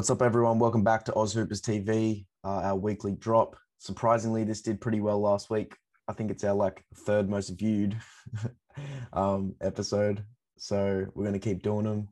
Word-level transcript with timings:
What's 0.00 0.08
up, 0.08 0.22
everyone? 0.22 0.58
Welcome 0.58 0.82
back 0.82 1.04
to 1.04 1.12
Aus 1.12 1.34
Hoopers 1.34 1.60
TV, 1.60 2.24
uh, 2.42 2.62
our 2.62 2.74
weekly 2.74 3.12
drop. 3.12 3.54
Surprisingly, 3.76 4.44
this 4.44 4.62
did 4.62 4.80
pretty 4.80 4.98
well 4.98 5.20
last 5.20 5.50
week. 5.50 5.76
I 6.08 6.14
think 6.14 6.30
it's 6.30 6.42
our 6.42 6.54
like 6.54 6.82
third 7.04 7.28
most 7.28 7.50
viewed 7.50 7.94
um, 9.12 9.54
episode, 9.60 10.24
so 10.56 11.04
we're 11.14 11.24
going 11.24 11.38
to 11.38 11.38
keep 11.38 11.62
doing 11.62 11.84
them. 11.84 12.08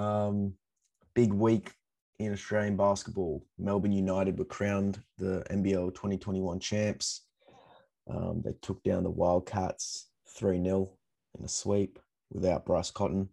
Um, 0.00 0.54
big 1.16 1.32
week 1.32 1.72
in 2.20 2.32
Australian 2.32 2.76
basketball. 2.76 3.44
Melbourne 3.58 3.90
United 3.90 4.38
were 4.38 4.44
crowned 4.44 5.00
the 5.18 5.42
NBL 5.50 5.96
2021 5.96 6.60
champs. 6.60 7.26
Um, 8.08 8.40
they 8.44 8.54
took 8.62 8.80
down 8.84 9.02
the 9.02 9.10
Wildcats 9.10 10.10
3 10.38 10.62
0 10.62 10.92
in 11.36 11.44
a 11.44 11.48
sweep 11.48 11.98
without 12.30 12.64
Bryce 12.64 12.92
Cotton. 12.92 13.30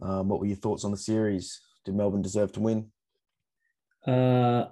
Um, 0.00 0.30
what 0.30 0.40
were 0.40 0.46
your 0.46 0.56
thoughts 0.56 0.86
on 0.86 0.90
the 0.90 0.96
series? 0.96 1.60
Did 1.84 1.94
Melbourne 1.94 2.22
deserve 2.22 2.52
to 2.52 2.60
win? 2.60 2.90
Uh, 4.06 4.66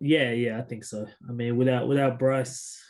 yeah, 0.00 0.32
yeah, 0.32 0.58
I 0.58 0.62
think 0.62 0.84
so. 0.84 1.06
I 1.28 1.32
mean, 1.32 1.56
without 1.56 1.88
without 1.88 2.18
Bryce, 2.18 2.80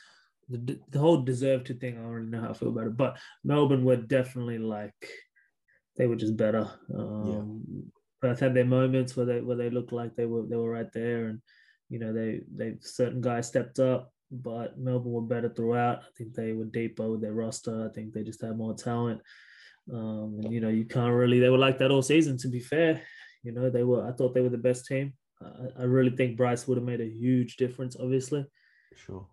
the 0.48 0.78
the 0.90 0.98
whole 0.98 1.22
deserve 1.22 1.64
to 1.64 1.74
thing, 1.74 1.94
I 1.94 2.02
don't 2.02 2.10
really 2.10 2.30
know 2.30 2.40
how 2.40 2.50
I 2.50 2.54
feel 2.54 2.68
about 2.68 2.86
it. 2.86 2.96
But 2.96 3.18
Melbourne 3.44 3.84
were 3.84 3.96
definitely 3.96 4.58
like 4.58 4.94
they 5.96 6.06
were 6.06 6.16
just 6.16 6.36
better. 6.36 6.70
Um, 6.94 7.64
yeah. 7.66 7.82
Perth 8.20 8.40
had 8.40 8.54
their 8.54 8.64
moments 8.64 9.16
where 9.16 9.26
they 9.26 9.40
where 9.40 9.56
they 9.56 9.70
looked 9.70 9.92
like 9.92 10.16
they 10.16 10.26
were 10.26 10.46
they 10.46 10.56
were 10.56 10.70
right 10.70 10.92
there, 10.92 11.26
and 11.26 11.40
you 11.88 11.98
know 11.98 12.12
they 12.12 12.40
they 12.54 12.76
certain 12.80 13.20
guys 13.20 13.46
stepped 13.46 13.78
up, 13.78 14.12
but 14.30 14.78
Melbourne 14.78 15.12
were 15.12 15.22
better 15.22 15.48
throughout. 15.48 15.98
I 16.00 16.08
think 16.16 16.34
they 16.34 16.52
were 16.52 16.64
deeper 16.64 17.10
with 17.10 17.20
their 17.20 17.32
roster. 17.32 17.86
I 17.88 17.92
think 17.92 18.12
they 18.12 18.22
just 18.22 18.42
had 18.42 18.56
more 18.56 18.74
talent. 18.74 19.20
Um, 19.92 20.40
and 20.42 20.52
you 20.52 20.60
know, 20.60 20.68
you 20.68 20.84
can't 20.84 21.14
really. 21.14 21.40
They 21.40 21.48
were 21.48 21.58
like 21.58 21.78
that 21.78 21.90
all 21.90 22.02
season. 22.02 22.36
To 22.38 22.48
be 22.48 22.60
fair, 22.60 23.02
you 23.42 23.52
know, 23.52 23.70
they 23.70 23.84
were. 23.84 24.06
I 24.06 24.12
thought 24.12 24.34
they 24.34 24.40
were 24.40 24.48
the 24.48 24.58
best 24.58 24.86
team. 24.86 25.14
I, 25.42 25.82
I 25.82 25.84
really 25.84 26.10
think 26.10 26.36
Bryce 26.36 26.66
would 26.66 26.78
have 26.78 26.86
made 26.86 27.00
a 27.00 27.08
huge 27.08 27.56
difference. 27.56 27.96
Obviously, 27.98 28.44
sure. 28.94 29.26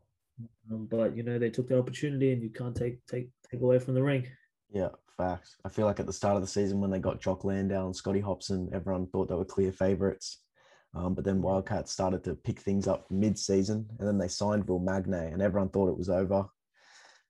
Um, 0.72 0.88
but 0.90 1.16
you 1.16 1.24
know, 1.24 1.40
they 1.40 1.50
took 1.50 1.68
the 1.68 1.78
opportunity, 1.78 2.32
and 2.32 2.42
you 2.42 2.50
can't 2.50 2.76
take 2.76 3.06
take 3.08 3.30
take 3.50 3.62
away 3.62 3.80
from 3.80 3.94
the 3.94 4.04
ring. 4.04 4.28
Yeah, 4.72 4.90
facts. 5.18 5.56
I 5.66 5.70
feel 5.70 5.86
like 5.86 6.00
at 6.00 6.06
the 6.06 6.14
start 6.14 6.36
of 6.36 6.42
the 6.42 6.48
season 6.48 6.80
when 6.80 6.92
they 6.92 7.00
got 7.00 7.22
Jock 7.22 7.44
Landale 7.44 7.86
and 7.86 7.96
Scotty 7.96 8.20
Hopson, 8.20 8.70
everyone 8.74 9.08
thought 9.08 9.30
they 9.30 9.36
were 9.36 9.46
clear 9.46 9.72
favourites. 9.72 10.42
Um, 10.94 11.14
but 11.14 11.26
then 11.26 11.42
Wildcats 11.42 11.92
started 11.92 12.24
to 12.24 12.36
pick 12.36 12.62
things 12.62 12.88
up 12.88 13.12
mid-season, 13.12 13.86
and 14.00 14.08
then 14.08 14.18
they 14.18 14.30
signed 14.30 14.66
Will 14.68 14.80
Magnay, 14.80 15.34
and 15.34 15.42
everyone 15.42 15.70
thought 15.70 15.90
it 15.90 15.98
was 15.98 16.10
over. 16.10 16.46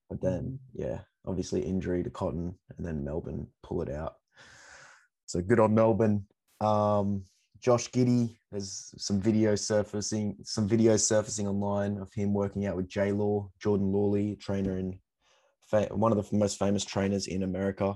But 0.07 0.21
then, 0.21 0.59
mm-hmm. 0.77 0.81
yeah, 0.83 0.99
obviously 1.27 1.61
injury 1.61 2.03
to 2.03 2.09
Cotton, 2.09 2.55
and 2.77 2.85
then 2.85 3.03
Melbourne 3.03 3.47
pull 3.63 3.81
it 3.81 3.89
out. 3.89 4.15
So 5.25 5.41
good 5.41 5.59
on 5.59 5.73
Melbourne. 5.73 6.25
Um, 6.61 7.23
Josh 7.59 7.89
Giddey, 7.89 8.37
there's 8.51 8.93
some 8.97 9.19
video 9.19 9.55
surfacing, 9.55 10.37
some 10.43 10.67
video 10.67 10.97
surfacing 10.97 11.47
online 11.47 11.97
of 11.97 12.13
him 12.13 12.33
working 12.33 12.65
out 12.67 12.75
with 12.75 12.87
J 12.87 13.11
Law, 13.11 13.49
Jordan 13.59 13.91
Lawley, 13.91 14.35
trainer 14.35 14.77
in 14.77 14.99
one 15.89 16.11
of 16.11 16.29
the 16.29 16.37
most 16.37 16.59
famous 16.59 16.85
trainers 16.85 17.27
in 17.27 17.43
America. 17.43 17.95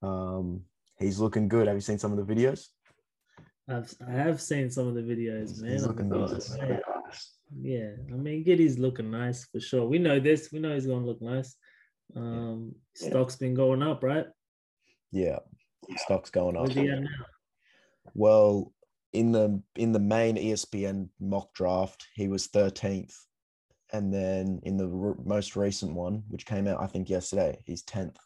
Um, 0.00 0.62
he's 0.98 1.18
looking 1.18 1.48
good. 1.48 1.66
Have 1.66 1.76
you 1.76 1.80
seen 1.80 1.98
some 1.98 2.16
of 2.16 2.24
the 2.24 2.34
videos? 2.34 2.66
I've 3.68 3.92
I 4.06 4.12
have 4.12 4.40
seen 4.40 4.70
some 4.70 4.86
of 4.86 4.94
the 4.94 5.02
videos, 5.02 5.60
man. 5.60 5.72
He's 5.72 5.86
looking 5.86 6.08
nice. 6.08 6.56
Yeah, 7.60 7.90
I 8.12 8.16
mean 8.16 8.44
Giddey's 8.44 8.78
looking 8.78 9.10
nice 9.10 9.44
for 9.44 9.60
sure. 9.60 9.86
We 9.86 9.98
know 9.98 10.20
this. 10.20 10.50
We 10.52 10.58
know 10.58 10.74
he's 10.74 10.86
gonna 10.86 11.04
look 11.04 11.20
nice. 11.20 11.54
Um, 12.16 12.74
yeah. 13.00 13.10
stock's 13.10 13.36
been 13.36 13.54
going 13.54 13.82
up, 13.82 14.02
right? 14.02 14.26
Yeah, 15.12 15.38
stock's 15.96 16.30
going 16.30 16.56
up. 16.56 16.68
Well, 18.14 18.72
in 19.12 19.32
the 19.32 19.62
in 19.76 19.92
the 19.92 20.00
main 20.00 20.36
ESPN 20.36 21.08
mock 21.20 21.54
draft, 21.54 22.06
he 22.14 22.28
was 22.28 22.48
13th, 22.48 23.14
and 23.92 24.12
then 24.12 24.60
in 24.62 24.76
the 24.76 24.88
r- 24.88 25.16
most 25.24 25.56
recent 25.56 25.94
one, 25.94 26.24
which 26.28 26.46
came 26.46 26.66
out 26.66 26.82
I 26.82 26.86
think 26.86 27.08
yesterday, 27.08 27.58
he's 27.64 27.84
10th. 27.84 28.16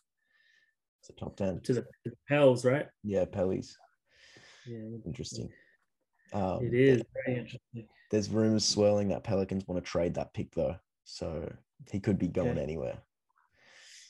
So 1.03 1.15
top 1.15 1.37
10 1.37 1.61
to 1.63 1.75
the 1.75 1.87
Pels, 2.29 2.65
right? 2.65 2.87
Yeah, 3.03 3.25
Pellies. 3.25 3.73
Yeah, 4.67 4.99
interesting. 5.05 5.51
Um, 6.33 6.65
it 6.65 6.75
is 6.75 7.03
very 7.27 7.39
interesting. 7.39 7.89
There's 8.11 8.31
rumors 8.31 8.65
swirling 8.65 9.09
that 9.09 9.25
Pelicans 9.25 9.67
want 9.67 9.85
to 9.85 9.91
trade 9.91 10.15
that 10.15 10.33
pick 10.33 10.55
though, 10.55 10.77
so 11.05 11.53
he 11.91 11.99
could 11.99 12.19
be 12.19 12.29
going 12.29 12.57
yeah. 12.57 12.63
anywhere 12.63 12.99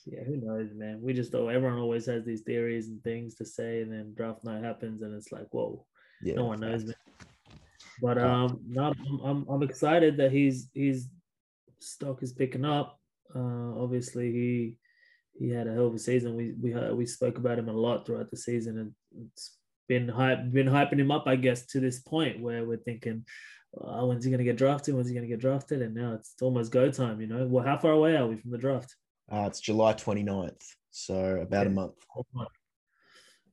yeah, 0.07 0.23
who 0.25 0.37
knows, 0.37 0.71
man? 0.75 1.01
We 1.01 1.13
just 1.13 1.33
know 1.33 1.49
everyone 1.49 1.79
always 1.79 2.07
has 2.07 2.25
these 2.25 2.43
theories 2.43 2.89
and 2.89 3.03
things 3.03 3.35
to 3.37 3.45
say, 3.45 3.83
and 3.83 3.93
then 3.93 4.15
draft 4.15 4.45
night 4.45 4.65
happens, 4.65 5.03
and 5.03 5.15
it's 5.15 5.33
like, 5.33 5.47
whoa, 5.51 5.85
yeah, 6.23 6.35
no 6.35 6.47
one 6.47 6.61
knows, 6.61 6.85
man. 6.85 6.95
But 8.01 8.19
um, 8.19 8.61
no, 8.67 8.93
I'm, 9.07 9.21
I'm 9.25 9.49
I'm 9.49 9.63
excited 9.63 10.17
that 10.17 10.33
he's 10.33 10.69
he's 10.75 11.09
stock 11.81 12.23
is 12.23 12.33
picking 12.33 12.65
up. 12.65 12.99
Uh, 13.35 13.81
obviously 13.81 14.33
he 14.33 14.77
he 15.39 15.51
had 15.51 15.67
a 15.67 15.73
hell 15.73 15.87
of 15.87 15.95
a 15.95 15.99
season. 15.99 16.37
We 16.37 16.55
we 16.61 16.75
we 16.95 17.07
spoke 17.07 17.39
about 17.39 17.59
him 17.59 17.69
a 17.69 17.73
lot 17.73 18.07
throughout 18.07 18.31
the 18.31 18.37
season, 18.37 18.79
and 18.79 18.93
it's 19.35 19.59
been 19.89 20.09
hype 20.09 20.51
been 20.51 20.67
hyping 20.67 20.99
him 20.99 21.11
up, 21.11 21.25
I 21.27 21.37
guess, 21.37 21.67
to 21.67 21.81
this 21.81 22.01
point 22.01 22.41
where 22.41 22.65
we're 22.65 22.77
thinking, 22.79 23.25
oh, 23.81 24.07
when's 24.07 24.25
he 24.25 24.31
gonna 24.31 24.45
get 24.45 24.57
drafted? 24.57 24.95
When's 24.95 25.09
he 25.09 25.15
gonna 25.15 25.27
get 25.27 25.41
drafted? 25.41 25.83
And 25.83 25.95
now 25.95 26.15
it's 26.15 26.35
almost 26.41 26.73
go 26.73 26.91
time. 26.91 27.21
You 27.21 27.27
know, 27.27 27.47
well, 27.47 27.65
how 27.65 27.79
far 27.79 27.93
away 27.93 28.17
are 28.17 28.27
we 28.27 28.37
from 28.37 28.51
the 28.51 28.59
draft? 28.59 28.95
Uh, 29.31 29.45
it's 29.47 29.61
July 29.61 29.95
29th, 29.95 30.63
so 30.91 31.41
about 31.41 31.67
yeah. 31.67 31.73
a 31.73 31.75
month. 31.75 31.95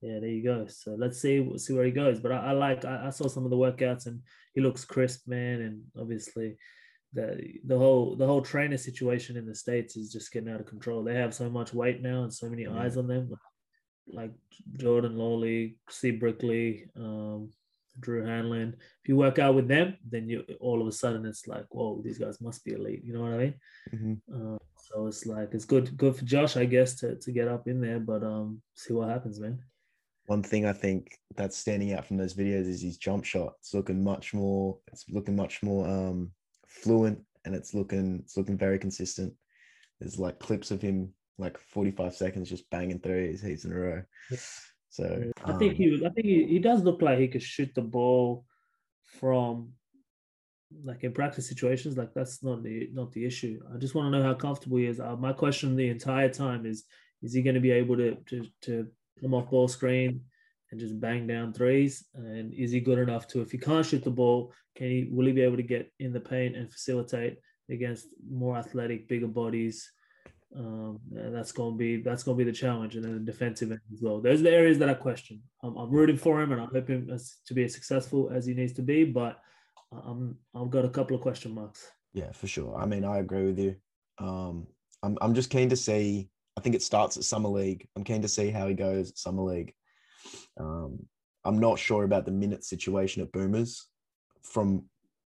Yeah, 0.02 0.20
there 0.20 0.30
you 0.30 0.44
go. 0.44 0.66
So 0.68 0.96
let's 0.98 1.22
see 1.22 1.46
see 1.58 1.74
where 1.74 1.86
he 1.86 1.92
goes. 1.92 2.20
But 2.20 2.32
I, 2.32 2.38
I 2.38 2.52
like 2.54 2.86
I, 2.86 3.08
I, 3.08 3.10
saw 3.10 3.28
some 3.28 3.44
of 3.44 3.50
the 3.50 3.58
workouts 3.58 4.06
and 4.06 4.22
he 4.56 4.62
looks 4.62 4.86
crisp, 4.86 5.28
man. 5.28 5.62
And 5.62 5.82
obviously, 6.00 6.58
the 7.14 7.42
the 7.66 7.78
whole 7.78 8.16
the 8.16 8.26
whole 8.26 8.42
trainer 8.42 8.78
situation 8.78 9.36
in 9.36 9.46
the 9.46 9.56
states 9.56 9.98
is 9.98 10.12
just 10.12 10.32
getting 10.32 10.50
out 10.50 10.62
of 10.62 10.68
control. 10.68 11.04
They 11.04 11.16
have 11.16 11.34
so 11.34 11.50
much 11.50 11.74
weight 11.74 12.02
now 12.02 12.24
and 12.24 12.34
so 12.34 12.50
many 12.50 12.64
yeah. 12.64 12.78
eyes 12.80 12.96
on 12.96 13.08
them, 13.08 13.32
like 14.08 14.32
Jordan 14.78 15.18
Lawley, 15.18 15.78
C 15.90 16.12
Brickley, 16.12 16.86
um, 16.96 17.52
Drew 18.00 18.24
Hanlen. 18.24 18.74
If 18.74 19.10
you 19.10 19.18
work 19.18 19.38
out 19.38 19.56
with 19.56 19.68
them, 19.68 19.98
then 20.10 20.30
you 20.30 20.46
all 20.62 20.82
of 20.82 20.88
a 20.88 20.94
sudden 20.94 21.26
it's 21.26 21.46
like, 21.46 21.66
whoa, 21.72 22.02
these 22.02 22.20
guys 22.20 22.40
must 22.40 22.64
be 22.64 22.72
elite. 22.72 23.04
You 23.04 23.14
know 23.14 23.22
what 23.22 23.34
I 23.34 23.38
mean? 23.38 23.54
Mm-hmm. 23.94 24.54
Uh, 24.54 24.58
so 24.92 25.08
it's 25.08 25.26
like 25.26 25.50
it's 25.54 25.66
good 25.66 25.96
good 25.98 26.16
for 26.16 26.26
Josh, 26.26 26.58
I 26.58 26.66
guess, 26.66 26.96
to 26.96 27.16
to 27.16 27.32
get 27.32 27.48
up 27.48 27.68
in 27.68 27.82
there, 27.82 28.00
but 28.00 28.24
um 28.24 28.62
see 28.76 28.94
what 28.94 29.10
happens, 29.10 29.40
man. 29.40 29.60
One 30.26 30.44
thing 30.44 30.66
I 30.66 30.74
think 30.74 31.18
that's 31.36 31.58
standing 31.58 31.94
out 31.94 32.06
from 32.06 32.18
those 32.18 32.34
videos 32.34 32.68
is 32.68 32.82
his 32.82 32.98
jump 32.98 33.26
shot. 33.26 33.54
It's 33.60 33.74
looking 33.74 34.04
much 34.04 34.34
more 34.34 34.78
it's 34.92 35.06
looking 35.10 35.36
much 35.36 35.62
more 35.62 35.88
um 35.88 36.32
fluent 36.68 37.20
and 37.46 37.56
it's 37.56 37.74
looking 37.74 38.20
it's 38.24 38.38
looking 38.38 38.58
very 38.58 38.80
consistent. 38.80 39.34
There's 40.00 40.20
like 40.20 40.40
clips 40.40 40.72
of 40.72 40.82
him 40.82 41.14
like 41.38 41.58
45 41.58 42.16
seconds 42.16 42.50
just 42.50 42.70
banging 42.70 43.00
threes 43.00 43.42
he's 43.42 43.66
in 43.66 43.72
a 43.72 43.76
row. 43.76 44.04
Yeah. 44.32 44.38
So 44.90 45.32
I 45.46 45.54
think 45.54 45.74
um, 45.74 45.78
he 45.78 46.04
I 46.06 46.10
think 46.10 46.26
he, 46.26 46.46
he 46.48 46.60
does 46.60 46.82
look 46.82 47.02
like 47.02 47.20
he 47.20 47.28
could 47.28 47.44
shoot 47.44 47.74
the 47.76 47.82
ball 47.82 48.46
from 49.20 49.74
like 50.84 51.04
in 51.04 51.12
practice 51.12 51.48
situations, 51.48 51.98
like 51.98 52.14
that's 52.14 52.44
not 52.44 52.64
the 52.64 52.90
not 52.94 53.12
the 53.12 53.26
issue. 53.26 53.60
I 53.74 53.78
just 53.78 53.96
want 53.96 54.12
to 54.12 54.18
know 54.18 54.24
how 54.24 54.34
comfortable 54.34 54.78
he 54.78 54.86
is. 54.86 55.00
Uh, 55.00 55.16
my 55.16 55.34
question 55.34 55.76
the 55.76 55.90
entire 55.90 56.30
time 56.30 56.66
is: 56.66 56.86
Is 57.22 57.34
he 57.34 57.42
going 57.42 57.56
to 57.56 57.62
be 57.62 57.72
able 57.72 57.98
to 57.98 58.16
to 58.28 58.46
to 58.62 58.88
come 59.22 59.34
off 59.34 59.50
ball 59.50 59.68
screen 59.68 60.22
and 60.72 60.80
just 60.80 61.00
bang 61.00 61.28
down 61.28 61.54
threes? 61.54 62.06
And 62.14 62.54
is 62.54 62.72
he 62.72 62.80
good 62.80 63.00
enough 63.00 63.28
to, 63.30 63.42
if 63.42 63.52
he 63.52 63.58
can't 63.58 63.86
shoot 63.86 64.04
the 64.04 64.12
ball, 64.12 64.54
can 64.76 64.88
he 64.88 65.10
will 65.12 65.26
he 65.26 65.32
be 65.32 65.42
able 65.42 65.58
to 65.58 65.64
get 65.64 65.92
in 66.00 66.14
the 66.14 66.20
paint 66.20 66.56
and 66.56 66.72
facilitate 66.72 67.38
against 67.70 68.08
more 68.30 68.58
athletic, 68.58 69.08
bigger 69.08 69.28
bodies? 69.28 69.92
Um, 70.56 71.00
that's 71.12 71.52
going 71.52 71.74
to 71.74 71.78
be 71.78 72.02
that's 72.02 72.24
going 72.24 72.38
to 72.38 72.44
be 72.44 72.50
the 72.50 72.56
challenge, 72.56 72.96
and 72.96 73.04
then 73.04 73.14
the 73.14 73.32
defensive 73.32 73.72
end 73.72 73.82
as 73.94 74.02
well. 74.02 74.20
Those 74.20 74.40
are 74.40 74.44
the 74.44 74.52
areas 74.52 74.80
that 74.80 74.90
I 74.90 74.96
question. 74.96 75.42
I'm, 75.62 75.76
I'm 75.78 75.92
rooting 75.92 76.18
for 76.18 76.42
him, 76.42 76.52
and 76.52 76.62
I 76.62 76.66
hope 76.66 76.88
him 76.88 77.08
to 77.46 77.54
be 77.54 77.66
as 77.66 77.74
successful 77.74 78.32
as 78.34 78.48
he 78.48 78.54
needs 78.56 78.74
to 78.74 78.82
be, 78.82 79.04
but 79.04 79.40
I'm 79.92 80.38
I've 80.56 80.70
got 80.70 80.86
a 80.86 80.90
couple 80.90 81.16
of 81.16 81.22
question 81.22 81.54
marks. 81.54 81.92
Yeah, 82.14 82.32
for 82.32 82.48
sure. 82.48 82.76
I 82.76 82.86
mean, 82.86 83.06
I 83.06 83.20
agree 83.20 83.46
with 83.46 83.60
you. 83.60 83.76
Um, 84.20 84.68
I'm 85.04 85.18
I'm 85.22 85.34
just 85.34 85.50
keen 85.50 85.70
to 85.70 85.76
see. 85.76 86.30
I 86.58 86.62
think 86.62 86.76
it 86.76 86.84
starts 86.84 87.18
at 87.18 87.24
summer 87.24 87.50
league. 87.50 87.88
I'm 87.96 88.04
keen 88.04 88.22
to 88.22 88.28
see 88.28 88.50
how 88.50 88.68
he 88.68 88.74
goes 88.74 89.12
at 89.12 89.18
summer 89.18 89.44
league. 89.44 89.74
Um, 90.60 91.00
I'm 91.46 91.60
not 91.60 91.80
sure 91.80 92.04
about 92.04 92.26
the 92.26 92.32
minute 92.32 92.66
situation 92.66 93.22
at 93.22 93.32
Boomers 93.32 93.88
from 94.44 94.84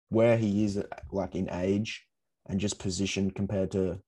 where 0.09 0.37
he 0.37 0.65
is, 0.65 0.77
at, 0.77 0.89
like 1.13 1.37
in 1.37 1.49
age 1.51 2.05
and 2.49 2.59
just 2.59 2.81
position 2.81 3.31
compared 3.31 3.71
to 3.71 4.01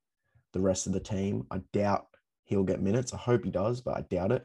the 0.52 0.60
rest 0.60 0.86
of 0.86 0.92
the 0.92 1.00
team. 1.00 1.46
I 1.50 1.60
doubt 1.72 2.06
he'll 2.44 2.64
get 2.64 2.82
minutes. 2.82 3.14
I 3.14 3.18
hope 3.18 3.44
he 3.44 3.50
does, 3.50 3.80
but 3.80 3.96
I 3.96 4.00
doubt 4.10 4.32
it. 4.32 4.44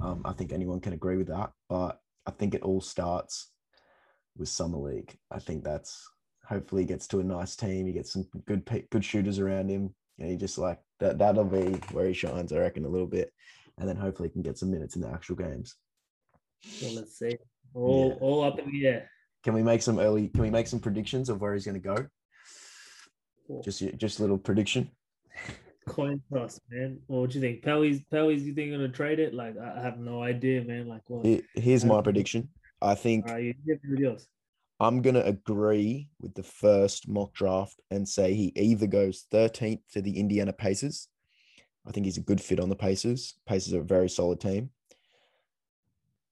Um, 0.00 0.22
I 0.24 0.32
think 0.32 0.52
anyone 0.52 0.80
can 0.80 0.92
agree 0.92 1.16
with 1.16 1.26
that. 1.26 1.50
But 1.68 1.98
I 2.24 2.30
think 2.30 2.54
it 2.54 2.62
all 2.62 2.80
starts 2.80 3.50
with 4.36 4.48
summer 4.48 4.78
league. 4.78 5.16
I 5.30 5.38
think 5.38 5.64
that's 5.64 6.08
hopefully 6.46 6.82
he 6.82 6.88
gets 6.88 7.06
to 7.08 7.20
a 7.20 7.24
nice 7.24 7.56
team. 7.56 7.86
He 7.86 7.92
gets 7.92 8.12
some 8.12 8.26
good 8.46 8.68
good 8.90 9.04
shooters 9.04 9.38
around 9.38 9.68
him, 9.70 9.94
and 10.18 10.30
he 10.30 10.36
just 10.36 10.58
like 10.58 10.80
that. 11.00 11.18
That'll 11.18 11.44
be 11.44 11.72
where 11.92 12.06
he 12.06 12.14
shines, 12.14 12.52
I 12.52 12.58
reckon, 12.58 12.84
a 12.84 12.88
little 12.88 13.06
bit, 13.06 13.32
and 13.78 13.88
then 13.88 13.96
hopefully 13.96 14.28
he 14.28 14.32
can 14.32 14.42
get 14.42 14.58
some 14.58 14.70
minutes 14.70 14.96
in 14.96 15.02
the 15.02 15.08
actual 15.08 15.36
games. 15.36 15.76
So 16.62 16.88
let's 16.90 17.18
see. 17.18 17.36
All 17.74 18.08
Yeah. 18.10 18.14
all 18.20 18.44
up 18.44 18.58
in 18.58 18.70
the 18.70 18.86
air. 18.86 19.10
Can 19.42 19.54
we 19.54 19.62
make 19.62 19.82
some 19.82 19.98
early? 19.98 20.28
Can 20.28 20.42
we 20.42 20.50
make 20.50 20.68
some 20.68 20.80
predictions 20.80 21.28
of 21.28 21.40
where 21.40 21.52
he's 21.54 21.64
going 21.64 21.80
to 21.80 21.94
go? 21.94 22.06
Just 23.64 23.82
just 23.96 24.18
a 24.18 24.22
little 24.22 24.38
prediction. 24.38 24.90
coin 25.88 26.22
toss, 26.32 26.60
man. 26.70 27.00
What 27.08 27.30
do 27.30 27.34
you 27.38 27.40
think? 27.40 27.62
Pelly's 27.62 28.02
Pelly's 28.04 28.44
you 28.44 28.54
think 28.54 28.70
gonna 28.70 28.88
trade 28.88 29.18
it? 29.18 29.34
Like 29.34 29.56
I 29.58 29.82
have 29.82 29.98
no 29.98 30.22
idea, 30.22 30.62
man. 30.62 30.86
Like 30.86 31.02
what 31.08 31.26
Here's 31.54 31.84
my 31.84 32.00
prediction. 32.00 32.48
I 32.82 32.94
think 32.94 33.28
are 33.30 33.40
you 33.40 33.54
give 33.66 33.82
me 33.84 34.02
yours? 34.02 34.26
I'm 34.80 35.00
going 35.00 35.14
to 35.14 35.24
agree 35.24 36.08
with 36.20 36.34
the 36.34 36.42
first 36.42 37.08
mock 37.08 37.32
draft 37.32 37.80
and 37.90 38.08
say 38.08 38.34
he 38.34 38.52
either 38.56 38.88
goes 38.88 39.26
13th 39.32 39.80
to 39.92 40.02
the 40.02 40.18
Indiana 40.18 40.52
Pacers. 40.52 41.08
I 41.86 41.92
think 41.92 42.04
he's 42.04 42.16
a 42.16 42.22
good 42.22 42.40
fit 42.40 42.58
on 42.58 42.68
the 42.68 42.76
Pacers. 42.76 43.34
Pacers 43.46 43.74
are 43.74 43.80
a 43.80 43.84
very 43.84 44.08
solid 44.08 44.40
team. 44.40 44.70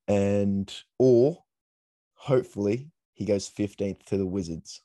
And, 0.08 0.72
or 0.98 1.44
hopefully 2.14 2.90
he 3.14 3.24
goes 3.24 3.48
15th 3.48 4.04
to 4.06 4.18
the 4.18 4.26
Wizards 4.26 4.82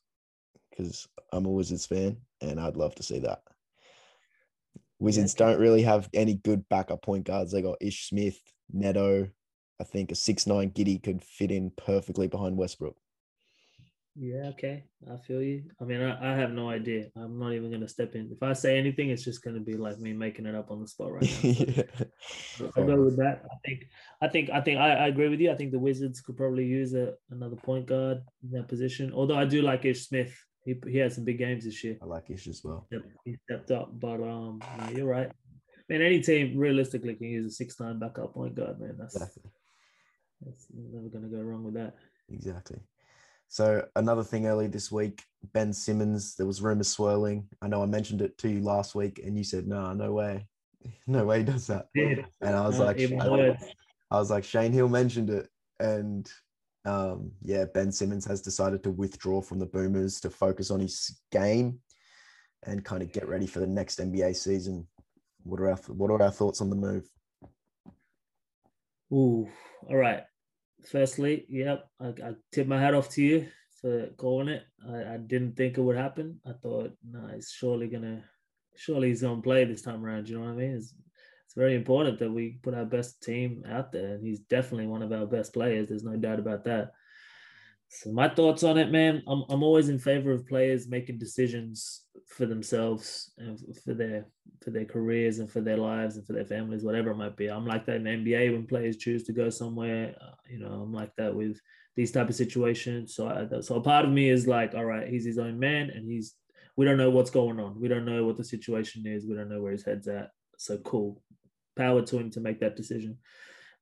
because 0.70 1.08
I'm 1.32 1.46
a 1.46 1.50
Wizards 1.50 1.88
fan 1.88 2.18
and 2.42 2.60
I'd 2.60 2.78
love 2.78 2.94
to 2.96 3.04
see 3.04 3.20
that. 3.20 3.42
Wizards 5.00 5.34
okay. 5.34 5.44
don't 5.44 5.60
really 5.60 5.82
have 5.82 6.08
any 6.14 6.36
good 6.36 6.70
backup 6.70 7.02
point 7.02 7.26
guards. 7.26 7.52
They 7.52 7.64
got 7.64 7.78
Ish 7.82 8.10
Smith, 8.10 8.40
Neto. 8.72 9.28
I 9.80 9.84
think 9.84 10.12
a 10.12 10.16
six 10.16 10.48
nine 10.48 10.72
Giddey 10.72 11.02
could 11.02 11.24
fit 11.24 11.52
in 11.52 11.72
perfectly 11.72 12.28
behind 12.28 12.58
Westbrook. 12.58 12.96
Yeah, 14.18 14.48
okay. 14.52 14.86
I 15.12 15.18
feel 15.18 15.42
you. 15.42 15.64
I 15.82 15.84
mean, 15.84 16.02
I, 16.02 16.32
I 16.32 16.36
have 16.38 16.54
no 16.54 16.70
idea. 16.70 17.08
I'm 17.18 17.38
not 17.38 17.52
even 17.52 17.70
gonna 17.70 17.88
step 17.88 18.16
in. 18.16 18.30
If 18.32 18.42
I 18.42 18.54
say 18.54 18.78
anything, 18.78 19.10
it's 19.10 19.26
just 19.26 19.44
gonna 19.44 19.60
be 19.60 19.74
like 19.74 20.00
me 20.00 20.14
making 20.14 20.46
it 20.46 20.56
up 20.56 20.72
on 20.72 20.82
the 20.82 20.88
spot 20.88 21.14
right 21.14 21.44
now. 21.44 21.84
So 22.58 22.66
yeah. 22.66 22.72
I'll 22.78 22.88
go 22.88 23.04
with 23.04 23.18
that. 23.18 23.44
I 23.52 23.56
think 23.68 23.84
I 24.22 24.28
think 24.30 24.50
I 24.50 24.62
think 24.62 24.80
I, 24.80 24.92
I 24.92 25.08
agree 25.08 25.28
with 25.28 25.42
you. 25.42 25.52
I 25.52 25.56
think 25.56 25.72
the 25.72 25.80
Wizards 25.80 26.22
could 26.22 26.38
probably 26.38 26.66
use 26.66 26.94
a, 26.94 27.14
another 27.30 27.58
point 27.58 27.88
guard 27.88 28.20
in 28.42 28.52
that 28.52 28.70
position. 28.70 29.12
Although 29.14 29.36
I 29.36 29.46
do 29.46 29.62
like 29.62 29.84
Ish 29.84 30.08
Smith. 30.08 30.34
He 30.64 30.76
he 30.88 30.98
had 30.98 31.12
some 31.14 31.26
big 31.26 31.38
games 31.38 31.66
this 31.66 31.84
year. 31.84 31.98
I 32.02 32.06
like 32.06 32.30
Ish 32.30 32.48
as 32.48 32.62
well. 32.64 32.88
Yep, 32.92 33.02
he 33.26 33.36
stepped 33.44 33.72
up. 33.72 34.00
But 34.00 34.22
um, 34.22 34.62
no, 34.80 34.90
you're 34.96 35.06
right. 35.06 35.30
Man, 35.90 36.02
any 36.02 36.22
team 36.22 36.58
realistically 36.58 37.16
can 37.16 37.28
use 37.28 37.46
a 37.46 37.52
six 37.52 37.80
nine 37.80 38.00
backup 38.00 38.34
point 38.34 38.56
guard. 38.56 38.80
Man, 38.80 38.96
that's 38.98 39.16
Exactly. 39.16 39.44
That's 40.46 40.68
never 40.74 41.10
gonna 41.10 41.28
go 41.28 41.42
wrong 41.42 41.64
with 41.64 41.74
that. 41.76 41.96
Exactly. 42.30 42.80
So 43.48 43.86
another 43.96 44.24
thing 44.24 44.48
early 44.48 44.68
this 44.68 44.92
week, 44.92 45.24
Ben 45.54 45.72
Simmons. 45.72 46.36
There 46.36 46.48
was 46.48 46.62
rumors 46.62 46.88
swirling. 46.88 47.48
I 47.62 47.68
know 47.68 47.84
I 47.84 47.86
mentioned 47.86 48.22
it 48.22 48.38
to 48.40 48.50
you 48.50 48.62
last 48.62 48.96
week, 48.96 49.20
and 49.24 49.38
you 49.38 49.44
said, 49.44 49.68
"No, 49.68 49.94
no 49.94 50.14
way, 50.14 50.48
no 51.08 51.26
way 51.26 51.40
he 51.40 51.46
does 51.46 51.68
that." 51.68 51.88
Yeah, 51.94 52.16
And 52.42 52.56
I 52.56 52.68
was 52.68 52.80
not 52.80 52.98
like, 52.98 53.12
I. 53.12 53.58
I 54.12 54.20
was 54.20 54.30
like, 54.30 54.44
Shane 54.44 54.72
Hill 54.72 54.88
mentioned 54.88 55.30
it, 55.30 55.50
and 55.80 56.32
um, 56.86 57.32
yeah, 57.42 57.66
Ben 57.74 57.92
Simmons 57.92 58.26
has 58.26 58.42
decided 58.42 58.84
to 58.84 58.92
withdraw 58.92 59.42
from 59.42 59.60
the 59.60 59.66
Boomers 59.66 60.20
to 60.22 60.30
focus 60.30 60.70
on 60.70 60.80
his 60.80 61.20
game 61.32 61.80
and 62.66 62.86
kind 62.86 63.02
of 63.02 63.12
get 63.12 63.28
ready 63.28 63.48
for 63.48 63.60
the 63.60 63.68
next 63.68 64.00
NBA 64.00 64.36
season. 64.36 64.88
What 65.44 65.60
are 65.60 65.70
our 65.70 65.78
What 65.88 66.12
are 66.12 66.22
our 66.22 66.32
thoughts 66.32 66.62
on 66.62 66.70
the 66.70 66.76
move? 66.76 67.10
Ooh, 69.12 69.48
all 69.88 69.96
right. 69.96 70.24
Firstly, 70.86 71.46
yep, 71.50 71.88
I, 72.00 72.08
I 72.08 72.34
tip 72.52 72.68
my 72.68 72.80
hat 72.80 72.94
off 72.94 73.10
to 73.12 73.22
you 73.22 73.48
for 73.82 74.08
calling 74.18 74.50
it. 74.50 74.64
I, 74.88 75.16
I 75.16 75.18
didn't 75.18 75.56
think 75.58 75.78
it 75.78 75.82
would 75.82 75.98
happen. 75.98 76.40
I 76.46 76.54
thought, 76.54 76.96
no, 77.04 77.28
he's 77.34 77.52
surely 77.52 77.88
gonna, 77.88 78.24
surely 78.76 79.10
he's 79.10 79.22
gonna 79.22 79.42
play 79.42 79.66
this 79.66 79.82
time 79.82 80.06
around. 80.06 80.30
You 80.30 80.38
know 80.38 80.46
what 80.46 80.52
I 80.52 80.56
mean? 80.56 80.76
It's, 80.76 80.94
it's 81.46 81.56
very 81.56 81.76
important 81.76 82.20
that 82.20 82.32
we 82.32 82.60
put 82.62 82.74
our 82.74 82.86
best 82.86 83.22
team 83.22 83.64
out 83.70 83.92
there, 83.92 84.14
and 84.14 84.26
he's 84.26 84.40
definitely 84.42 84.88
one 84.88 85.02
of 85.02 85.12
our 85.12 85.26
best 85.26 85.54
players. 85.54 85.90
There's 85.90 86.04
no 86.04 86.16
doubt 86.16 86.40
about 86.40 86.64
that. 86.66 86.92
So 87.90 88.12
my 88.12 88.30
thoughts 88.30 88.64
on 88.64 88.78
it, 88.78 88.92
man. 88.92 89.24
I'm 89.28 89.44
I'm 89.50 89.64
always 89.64 89.90
in 89.90 90.00
favor 90.00 90.32
of 90.32 90.48
players 90.48 90.88
making 90.88 91.20
decisions 91.20 92.05
for 92.26 92.46
themselves 92.46 93.32
and 93.38 93.60
for 93.84 93.94
their 93.94 94.26
for 94.64 94.72
their 94.72 94.86
careers 94.86 95.40
and 95.40 95.52
for 95.52 95.62
their 95.62 95.78
lives 95.78 96.18
and 96.18 96.26
for 96.26 96.34
their 96.34 96.46
families, 96.46 96.84
whatever 96.84 97.12
it 97.12 97.18
might 97.18 97.38
be. 97.38 97.48
I'm 97.48 97.66
like 97.66 97.86
that 97.86 97.98
in 97.98 98.04
NBA 98.04 98.52
when 98.52 98.66
players 98.66 98.98
choose 98.98 99.24
to 99.26 99.34
go 99.34 99.50
somewhere. 99.50 100.16
Uh, 100.20 100.36
you 100.50 100.60
know, 100.60 100.72
I'm 100.72 100.94
like 100.94 101.16
that 101.18 101.36
with 101.36 101.60
these 101.96 102.12
type 102.12 102.30
of 102.30 102.36
situations. 102.36 103.16
So 103.16 103.28
I, 103.28 103.62
so 103.62 103.76
a 103.76 103.82
part 103.82 104.06
of 104.06 104.12
me 104.12 104.30
is 104.30 104.48
like, 104.48 104.74
all 104.74 104.86
right, 104.86 105.08
he's 105.08 105.26
his 105.26 105.38
own 105.38 105.60
man, 105.60 105.92
and 105.92 106.10
he's 106.10 106.36
we 106.76 106.86
don't 106.86 106.98
know 106.98 107.10
what's 107.10 107.30
going 107.30 107.60
on. 107.60 107.80
We 107.80 107.88
don't 107.88 108.06
know 108.06 108.26
what 108.26 108.38
the 108.38 108.44
situation 108.44 109.06
is. 109.06 109.26
We 109.26 109.36
don't 109.36 109.50
know 109.50 109.62
where 109.62 109.72
his 109.72 109.86
head's 109.86 110.08
at. 110.08 110.32
So 110.58 110.78
cool, 110.80 111.22
power 111.78 112.02
to 112.02 112.18
him 112.18 112.32
to 112.32 112.42
make 112.42 112.60
that 112.62 112.76
decision. 112.76 113.18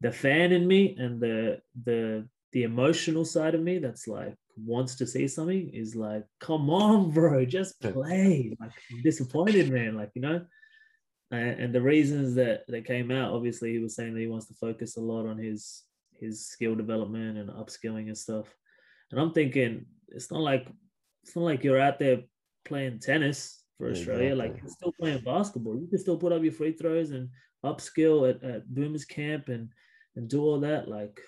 The 0.01 0.11
fan 0.11 0.51
in 0.51 0.67
me 0.67 0.95
and 0.99 1.19
the 1.19 1.61
the 1.83 2.27
the 2.51 2.63
emotional 2.63 3.25
side 3.25 3.55
of 3.55 3.61
me 3.61 3.79
that's 3.79 4.07
like 4.07 4.35
wants 4.57 4.95
to 4.95 5.07
see 5.07 5.27
something 5.27 5.69
is 5.69 5.95
like, 5.95 6.23
come 6.39 6.69
on, 6.69 7.11
bro, 7.13 7.45
just 7.45 7.79
play. 7.81 8.55
Like 8.59 8.71
I'm 8.91 9.01
disappointed, 9.01 9.71
man. 9.71 9.95
Like, 9.95 10.11
you 10.15 10.21
know. 10.21 10.45
And, 11.31 11.59
and 11.59 11.75
the 11.75 11.81
reasons 11.81 12.35
that 12.35 12.63
that 12.67 12.85
came 12.85 13.09
out, 13.09 13.33
obviously 13.33 13.71
he 13.71 13.79
was 13.79 13.95
saying 13.95 14.13
that 14.13 14.19
he 14.19 14.27
wants 14.27 14.47
to 14.47 14.53
focus 14.53 14.97
a 14.97 15.01
lot 15.01 15.25
on 15.25 15.37
his 15.37 15.83
his 16.19 16.45
skill 16.45 16.75
development 16.75 17.37
and 17.37 17.49
upskilling 17.49 18.07
and 18.07 18.17
stuff. 18.17 18.45
And 19.11 19.19
I'm 19.19 19.33
thinking 19.33 19.85
it's 20.09 20.31
not 20.31 20.41
like 20.41 20.67
it's 21.23 21.35
not 21.35 21.45
like 21.45 21.63
you're 21.63 21.79
out 21.79 21.99
there 21.99 22.21
playing 22.65 22.99
tennis 22.99 23.63
for 23.77 23.89
Australia. 23.89 24.35
Like 24.35 24.57
you're 24.61 24.69
still 24.69 24.93
playing 24.99 25.23
basketball. 25.23 25.75
You 25.75 25.87
can 25.87 25.99
still 25.99 26.17
put 26.17 26.31
up 26.31 26.43
your 26.43 26.51
free 26.51 26.73
throws 26.73 27.11
and 27.11 27.29
upskill 27.65 28.29
at, 28.29 28.43
at 28.43 28.73
Boomers 28.73 29.05
camp 29.05 29.49
and 29.49 29.69
and 30.15 30.29
do 30.29 30.41
all 30.41 30.59
that. 30.59 30.87
Like 30.87 31.21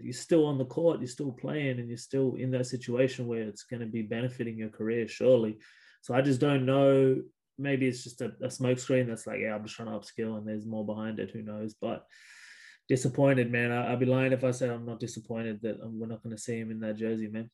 you're 0.00 0.12
still 0.12 0.46
on 0.46 0.58
the 0.58 0.64
court, 0.64 1.00
you're 1.00 1.08
still 1.08 1.32
playing, 1.32 1.78
and 1.78 1.88
you're 1.88 1.98
still 1.98 2.34
in 2.34 2.50
that 2.52 2.66
situation 2.66 3.26
where 3.26 3.42
it's 3.42 3.64
going 3.64 3.80
to 3.80 3.86
be 3.86 4.02
benefiting 4.02 4.56
your 4.56 4.68
career, 4.68 5.08
surely. 5.08 5.58
So 6.02 6.14
I 6.14 6.22
just 6.22 6.40
don't 6.40 6.66
know. 6.66 7.16
Maybe 7.58 7.86
it's 7.86 8.04
just 8.04 8.22
a, 8.22 8.32
a 8.40 8.48
smokescreen 8.48 9.06
that's 9.06 9.26
like, 9.26 9.40
yeah, 9.40 9.54
I'm 9.54 9.64
just 9.64 9.76
trying 9.76 9.88
to 9.88 9.98
upskill, 9.98 10.38
and 10.38 10.46
there's 10.46 10.66
more 10.66 10.86
behind 10.86 11.18
it. 11.18 11.30
Who 11.30 11.42
knows? 11.42 11.74
But 11.74 12.06
disappointed, 12.88 13.52
man. 13.52 13.70
I, 13.70 13.92
I'd 13.92 14.00
be 14.00 14.06
lying 14.06 14.32
if 14.32 14.44
I 14.44 14.50
said 14.50 14.70
I'm 14.70 14.86
not 14.86 14.98
disappointed 14.98 15.60
that 15.62 15.80
um, 15.80 15.98
we're 15.98 16.06
not 16.06 16.22
going 16.22 16.34
to 16.34 16.42
see 16.42 16.58
him 16.58 16.70
in 16.70 16.80
that 16.80 16.96
jersey, 16.96 17.28
man. 17.28 17.50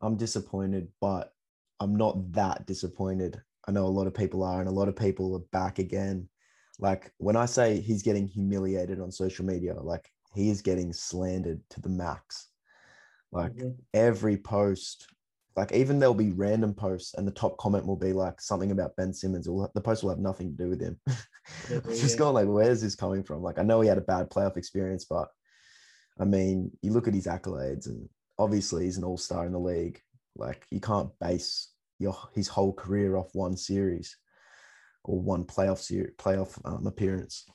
I'm 0.00 0.16
disappointed, 0.16 0.88
but 1.00 1.32
I'm 1.80 1.96
not 1.96 2.32
that 2.32 2.66
disappointed. 2.66 3.40
I 3.66 3.72
know 3.72 3.86
a 3.86 3.86
lot 3.86 4.06
of 4.06 4.14
people 4.14 4.42
are, 4.42 4.60
and 4.60 4.68
a 4.68 4.72
lot 4.72 4.88
of 4.88 4.96
people 4.96 5.34
are 5.36 5.46
back 5.58 5.78
again. 5.78 6.28
Like 6.82 7.12
when 7.18 7.36
I 7.36 7.46
say 7.46 7.80
he's 7.80 8.02
getting 8.02 8.26
humiliated 8.26 9.00
on 9.00 9.12
social 9.12 9.44
media, 9.44 9.74
like 9.80 10.10
he 10.34 10.50
is 10.50 10.62
getting 10.62 10.92
slandered 10.92 11.60
to 11.70 11.80
the 11.80 11.88
max. 11.88 12.48
Like 13.30 13.54
Mhm. 13.54 13.76
every 13.94 14.36
post, 14.36 15.06
like 15.54 15.70
even 15.70 16.00
there'll 16.00 16.12
be 16.12 16.32
random 16.32 16.74
posts, 16.74 17.14
and 17.14 17.26
the 17.26 17.30
top 17.30 17.56
comment 17.56 17.86
will 17.86 17.96
be 17.96 18.12
like 18.12 18.40
something 18.40 18.72
about 18.72 18.96
Ben 18.96 19.14
Simmons. 19.14 19.48
Will 19.48 19.70
the 19.72 19.80
post 19.80 20.02
will 20.02 20.10
have 20.10 20.18
nothing 20.18 20.50
to 20.50 20.64
do 20.64 20.68
with 20.68 20.80
him. 20.80 21.00
Yeah, 21.70 21.80
just 21.86 22.14
yeah. 22.14 22.18
going 22.18 22.34
like, 22.34 22.48
where's 22.48 22.80
this 22.80 22.96
coming 22.96 23.22
from? 23.22 23.42
Like 23.42 23.58
I 23.58 23.62
know 23.62 23.80
he 23.80 23.88
had 23.88 23.98
a 23.98 24.00
bad 24.14 24.30
playoff 24.30 24.56
experience, 24.56 25.04
but 25.04 25.28
I 26.18 26.24
mean, 26.24 26.76
you 26.82 26.92
look 26.92 27.06
at 27.06 27.14
his 27.14 27.26
accolades, 27.26 27.86
and 27.86 28.08
obviously 28.38 28.84
he's 28.84 28.98
an 28.98 29.04
all 29.04 29.18
star 29.18 29.46
in 29.46 29.52
the 29.52 29.60
league. 29.60 30.00
Like 30.34 30.66
you 30.72 30.80
can't 30.80 31.16
base 31.20 31.68
your 32.00 32.16
his 32.34 32.48
whole 32.48 32.72
career 32.72 33.16
off 33.16 33.34
one 33.34 33.56
series 33.56 34.16
or 35.04 35.20
one 35.20 35.44
playoff 35.44 35.78
series, 35.78 36.12
playoff 36.18 36.58
um, 36.64 36.86
appearance. 36.86 37.46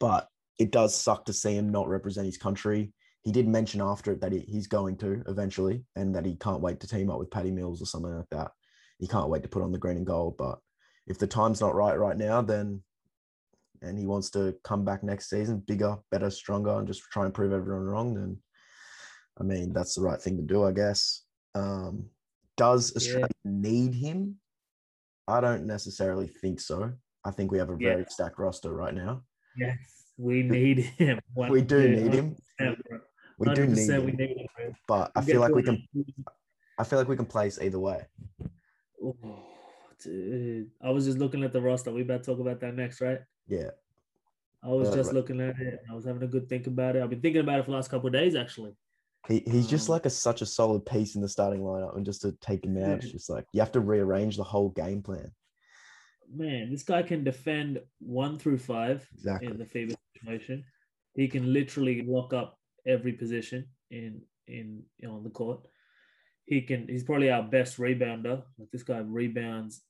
But 0.00 0.28
it 0.58 0.70
does 0.70 0.94
suck 0.94 1.24
to 1.26 1.32
see 1.32 1.56
him 1.56 1.70
not 1.70 1.88
represent 1.88 2.26
his 2.26 2.38
country. 2.38 2.92
He 3.22 3.32
did 3.32 3.48
mention 3.48 3.80
after 3.80 4.12
it 4.12 4.20
that 4.20 4.32
he, 4.32 4.40
he's 4.40 4.66
going 4.66 4.96
to 4.98 5.22
eventually, 5.26 5.84
and 5.96 6.14
that 6.14 6.26
he 6.26 6.36
can't 6.36 6.60
wait 6.60 6.80
to 6.80 6.88
team 6.88 7.10
up 7.10 7.18
with 7.18 7.30
Patty 7.30 7.50
Mills 7.50 7.82
or 7.82 7.86
something 7.86 8.14
like 8.14 8.28
that. 8.30 8.50
He 8.98 9.06
can't 9.06 9.28
wait 9.28 9.42
to 9.42 9.48
put 9.48 9.62
on 9.62 9.72
the 9.72 9.78
green 9.78 9.96
and 9.96 10.06
gold. 10.06 10.36
But 10.36 10.58
if 11.06 11.18
the 11.18 11.26
time's 11.26 11.60
not 11.60 11.74
right 11.74 11.98
right 11.98 12.16
now, 12.16 12.42
then 12.42 12.82
and 13.82 13.98
he 13.98 14.06
wants 14.06 14.30
to 14.30 14.56
come 14.64 14.84
back 14.84 15.02
next 15.02 15.30
season, 15.30 15.62
bigger, 15.66 15.96
better, 16.10 16.30
stronger, 16.30 16.76
and 16.78 16.86
just 16.86 17.02
try 17.12 17.24
and 17.24 17.34
prove 17.34 17.52
everyone 17.52 17.84
wrong, 17.84 18.14
then 18.14 18.38
I 19.40 19.44
mean 19.44 19.72
that's 19.72 19.94
the 19.94 20.02
right 20.02 20.20
thing 20.20 20.36
to 20.36 20.42
do, 20.42 20.64
I 20.64 20.72
guess. 20.72 21.22
Um, 21.54 22.06
does 22.56 22.94
Australia 22.96 23.28
need 23.44 23.94
him? 23.94 24.36
I 25.28 25.40
don't 25.42 25.66
necessarily 25.66 26.26
think 26.26 26.58
so. 26.58 26.90
I 27.24 27.30
think 27.30 27.52
we 27.52 27.58
have 27.58 27.68
a 27.68 27.76
Yeah. 27.78 27.90
very 27.94 28.06
stacked 28.08 28.38
roster 28.38 28.72
right 28.72 28.94
now. 28.94 29.22
Yes, 29.56 29.76
we 30.16 30.42
need 30.56 30.78
him. 30.78 31.20
We 31.36 31.60
do 31.60 31.88
need 31.88 32.14
him. 32.14 32.36
We 33.38 33.54
do 33.54 33.66
need 33.66 33.76
100% 33.76 34.04
we 34.04 34.10
him, 34.12 34.16
need 34.16 34.48
him, 34.58 34.74
but 34.88 35.12
I 35.14 35.20
feel 35.20 35.40
like 35.40 35.54
we 35.54 35.62
can. 35.62 35.86
I 36.78 36.84
feel 36.84 36.98
like 36.98 37.08
we 37.08 37.16
can 37.16 37.26
place 37.26 37.58
either 37.60 37.78
way. 37.78 38.06
Oh, 39.04 39.16
dude. 40.02 40.70
I 40.80 40.90
was 40.90 41.04
just 41.04 41.18
looking 41.18 41.44
at 41.44 41.52
the 41.52 41.60
roster. 41.60 41.92
We 41.92 42.02
about 42.02 42.24
to 42.24 42.30
talk 42.30 42.40
about 42.40 42.60
that 42.60 42.74
next, 42.74 43.00
right? 43.00 43.20
Yeah, 43.46 43.70
I 44.62 44.68
was 44.68 44.88
Uh, 44.88 44.94
just 44.96 45.08
right. 45.08 45.14
looking 45.16 45.40
at 45.40 45.58
it. 45.60 45.80
I 45.90 45.94
was 45.94 46.04
having 46.04 46.22
a 46.22 46.26
good 46.26 46.48
think 46.48 46.66
about 46.66 46.96
it. 46.96 47.02
I've 47.02 47.10
been 47.10 47.20
thinking 47.20 47.42
about 47.42 47.58
it 47.60 47.64
for 47.64 47.70
the 47.72 47.76
last 47.76 47.90
couple 47.90 48.06
of 48.08 48.12
days, 48.12 48.34
actually. 48.34 48.74
He, 49.28 49.40
he's 49.46 49.66
just 49.68 49.88
Um, 49.88 49.92
like 49.94 50.06
a 50.06 50.10
such 50.10 50.40
a 50.42 50.46
solid 50.46 50.84
piece 50.86 51.14
in 51.14 51.22
the 51.22 51.28
starting 51.28 51.60
lineup, 51.60 51.96
and 51.96 52.04
just 52.06 52.22
to 52.22 52.32
take 52.40 52.64
him 52.64 52.76
out, 52.78 52.98
it's 53.02 53.12
just 53.12 53.30
like 53.30 53.44
you 53.52 53.60
have 53.60 53.72
to 53.72 53.80
rearrange 53.80 54.36
the 54.36 54.44
whole 54.44 54.70
game 54.70 55.02
plan. 55.02 55.30
Man, 56.34 56.70
this 56.70 56.82
guy 56.82 57.02
can 57.02 57.24
defend 57.24 57.80
one 58.00 58.38
through 58.38 58.58
five 58.58 59.06
Exactly. 59.14 59.48
in 59.48 59.58
the 59.58 59.64
FIBA 59.64 59.94
situation. 60.14 60.64
He 61.14 61.28
can 61.28 61.52
literally 61.52 62.02
lock 62.02 62.32
up 62.32 62.58
every 62.86 63.12
position. 63.12 63.66
in 63.90 64.22
in 64.46 64.82
you 64.98 65.08
know, 65.08 65.16
on 65.16 65.24
the 65.24 65.30
court. 65.30 65.60
He 66.46 66.62
can. 66.62 66.88
He's 66.88 67.04
probably 67.04 67.30
our 67.30 67.42
best 67.42 67.78
rebounder. 67.78 68.42
Like 68.58 68.70
this 68.72 68.82
guy 68.82 68.98
rebounds 68.98 69.82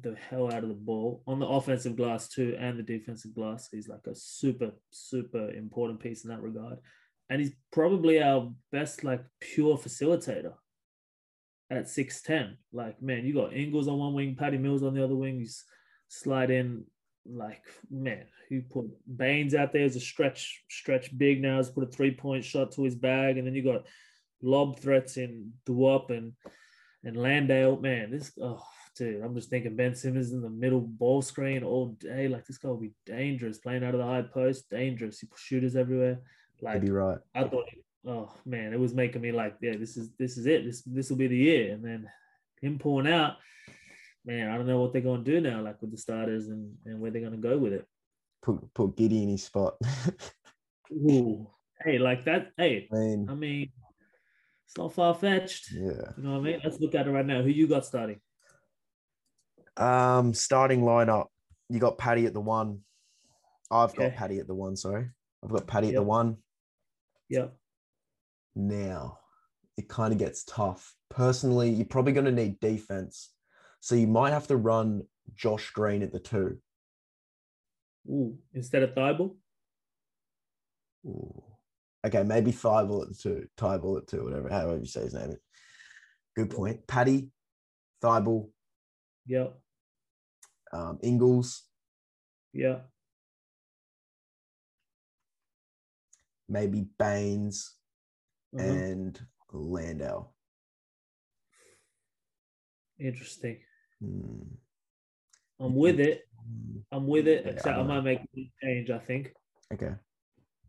the 0.00 0.14
hell 0.28 0.52
out 0.52 0.62
of 0.62 0.68
the 0.68 0.74
ball 0.74 1.22
on 1.26 1.38
the 1.38 1.46
offensive 1.46 1.96
glass 1.96 2.28
too, 2.28 2.56
and 2.58 2.78
the 2.78 2.82
defensive 2.82 3.34
glass. 3.34 3.68
He's 3.70 3.88
like 3.88 4.06
a 4.06 4.14
super 4.14 4.72
super 4.90 5.50
important 5.50 6.00
piece 6.00 6.24
in 6.24 6.30
that 6.30 6.42
regard, 6.42 6.78
and 7.30 7.40
he's 7.40 7.52
probably 7.72 8.22
our 8.22 8.52
best 8.70 9.04
like 9.04 9.24
pure 9.40 9.76
facilitator 9.76 10.54
at 11.70 11.88
six 11.88 12.22
ten. 12.22 12.56
Like 12.72 13.00
man, 13.02 13.24
you 13.24 13.34
got 13.34 13.54
Ingles 13.54 13.88
on 13.88 13.98
one 13.98 14.14
wing, 14.14 14.36
Patty 14.36 14.58
Mills 14.58 14.82
on 14.82 14.94
the 14.94 15.04
other 15.04 15.16
wing. 15.16 15.38
He's 15.38 15.64
slide 16.08 16.50
in 16.50 16.84
like 17.26 17.62
man, 17.90 18.24
he 18.48 18.60
put 18.60 18.86
Baynes 19.16 19.54
out 19.54 19.72
there 19.72 19.84
as 19.84 19.96
a 19.96 20.00
stretch, 20.00 20.62
stretch 20.68 21.16
big 21.16 21.40
now. 21.40 21.56
He's 21.56 21.70
put 21.70 21.84
a 21.84 21.90
three 21.90 22.12
point 22.12 22.44
shot 22.44 22.72
to 22.72 22.84
his 22.84 22.94
bag, 22.94 23.38
and 23.38 23.46
then 23.46 23.54
you 23.54 23.62
got 23.62 23.86
lob 24.42 24.78
threats 24.78 25.16
in 25.16 25.52
Duop 25.66 26.10
and 26.10 26.32
and 27.02 27.16
Landale. 27.16 27.78
Man, 27.80 28.10
this 28.10 28.32
oh 28.40 28.62
dude, 28.96 29.22
I'm 29.22 29.34
just 29.34 29.50
thinking 29.50 29.76
Ben 29.76 29.94
Simmons 29.94 30.32
in 30.32 30.42
the 30.42 30.50
middle 30.50 30.80
ball 30.80 31.22
screen 31.22 31.64
all 31.64 31.96
day. 31.98 32.28
Like 32.28 32.46
this 32.46 32.58
guy 32.58 32.68
will 32.68 32.76
be 32.76 32.94
dangerous 33.06 33.58
playing 33.58 33.84
out 33.84 33.94
of 33.94 34.00
the 34.00 34.06
high 34.06 34.22
post, 34.22 34.70
dangerous. 34.70 35.20
He 35.20 35.26
put 35.26 35.38
shooters 35.38 35.76
everywhere. 35.76 36.20
Like 36.64 36.80
be 36.80 36.90
right. 36.90 37.18
I 37.34 37.44
thought, 37.44 37.66
oh 38.06 38.32
man, 38.44 38.72
it 38.72 38.80
was 38.80 38.94
making 38.94 39.22
me 39.22 39.32
like, 39.32 39.56
yeah, 39.60 39.76
this 39.76 39.96
is 39.96 40.10
this 40.18 40.36
is 40.36 40.46
it. 40.46 40.64
This 40.64 40.82
this 40.82 41.10
will 41.10 41.16
be 41.16 41.26
the 41.26 41.36
year. 41.36 41.72
And 41.74 41.84
then 41.84 42.08
him 42.60 42.78
pulling 42.78 43.12
out 43.12 43.36
man, 44.24 44.50
I 44.50 44.56
don't 44.56 44.66
know 44.66 44.80
what 44.80 44.92
they're 44.92 45.02
going 45.02 45.24
to 45.24 45.30
do 45.30 45.40
now, 45.40 45.60
like 45.60 45.80
with 45.80 45.90
the 45.90 45.98
starters 45.98 46.48
and, 46.48 46.74
and 46.86 47.00
where 47.00 47.10
they're 47.10 47.20
going 47.20 47.40
to 47.40 47.48
go 47.48 47.58
with 47.58 47.72
it. 47.72 47.86
Put 48.42 48.72
put 48.74 48.96
Giddey 48.96 49.22
in 49.22 49.28
his 49.30 49.44
spot. 49.44 49.74
Ooh, 50.92 51.46
hey, 51.82 51.98
like 51.98 52.24
that. 52.24 52.50
Hey, 52.56 52.88
I 52.92 52.96
mean, 52.96 53.26
I 53.30 53.34
mean, 53.34 53.72
it's 54.66 54.76
not 54.76 54.92
far 54.92 55.14
fetched. 55.14 55.70
yeah. 55.72 56.12
You 56.16 56.22
know 56.22 56.32
what 56.32 56.38
I 56.38 56.40
mean? 56.40 56.60
Let's 56.62 56.80
look 56.80 56.94
at 56.94 57.06
it 57.06 57.10
right 57.10 57.24
now. 57.24 57.42
Who 57.42 57.48
you 57.48 57.66
got 57.66 57.86
starting? 57.86 58.20
Um, 59.76 60.34
starting 60.34 60.82
lineup. 60.82 61.26
You 61.70 61.78
got 61.78 61.96
Patty 61.98 62.26
at 62.26 62.34
the 62.34 62.40
one. 62.40 62.80
I've 63.70 63.94
got 63.94 64.06
Okay. 64.06 64.16
Patty 64.16 64.38
at 64.40 64.46
the 64.46 64.54
one. 64.54 64.76
Sorry, 64.76 65.08
I've 65.42 65.50
got 65.50 65.66
Patty 65.66 65.88
at 65.88 65.94
the 65.94 66.02
one. 66.02 66.36
Yep. 67.28 67.54
Now 68.54 69.18
it 69.76 69.88
kind 69.88 70.12
of 70.12 70.18
gets 70.18 70.44
tough. 70.44 70.94
Personally, 71.10 71.70
you're 71.70 71.86
probably 71.86 72.12
going 72.12 72.26
to 72.26 72.32
need 72.32 72.60
defense, 72.60 73.30
so 73.80 73.94
you 73.94 74.06
might 74.06 74.30
have 74.32 74.46
to 74.48 74.56
run 74.56 75.02
Josh 75.34 75.70
Green 75.70 76.02
at 76.02 76.12
the 76.12 76.20
two. 76.20 76.58
Ooh, 78.08 78.36
instead 78.52 78.82
of 78.82 78.94
Thibault? 78.94 79.36
Ooh. 81.06 81.42
Okay, 82.06 82.22
maybe 82.22 82.52
Thibault 82.52 83.02
at 83.02 83.08
the 83.08 83.14
two, 83.14 83.48
Thibault 83.56 83.98
at 83.98 84.06
two, 84.06 84.24
whatever, 84.24 84.48
however 84.48 84.78
you 84.78 84.86
say 84.86 85.00
his 85.02 85.14
name. 85.14 85.34
Good 86.36 86.50
point. 86.50 86.86
Patty, 86.86 87.30
Thibault, 88.02 88.50
Yep. 89.26 89.58
um, 90.72 90.98
Ingles, 91.02 91.62
Yep. 92.52 92.88
Maybe 96.48 96.86
Baynes, 96.98 97.74
Uh-huh. 98.56 98.64
and 98.64 99.20
Landale. 99.52 100.34
Interesting. 102.98 103.58
Hmm. 104.00 104.42
I'm 105.60 105.74
with 105.74 106.00
it. 106.00 106.22
I'm 106.92 107.06
with 107.06 107.26
it. 107.28 107.44
Yeah, 107.44 107.50
I 107.50 107.54
Except 107.54 107.74
I 107.74 107.78
don't 107.78 107.88
might 107.88 108.00
make 108.02 108.20
a 108.36 108.50
change, 108.62 108.90
I 108.90 108.98
think. 108.98 109.32
Okay. 109.72 109.92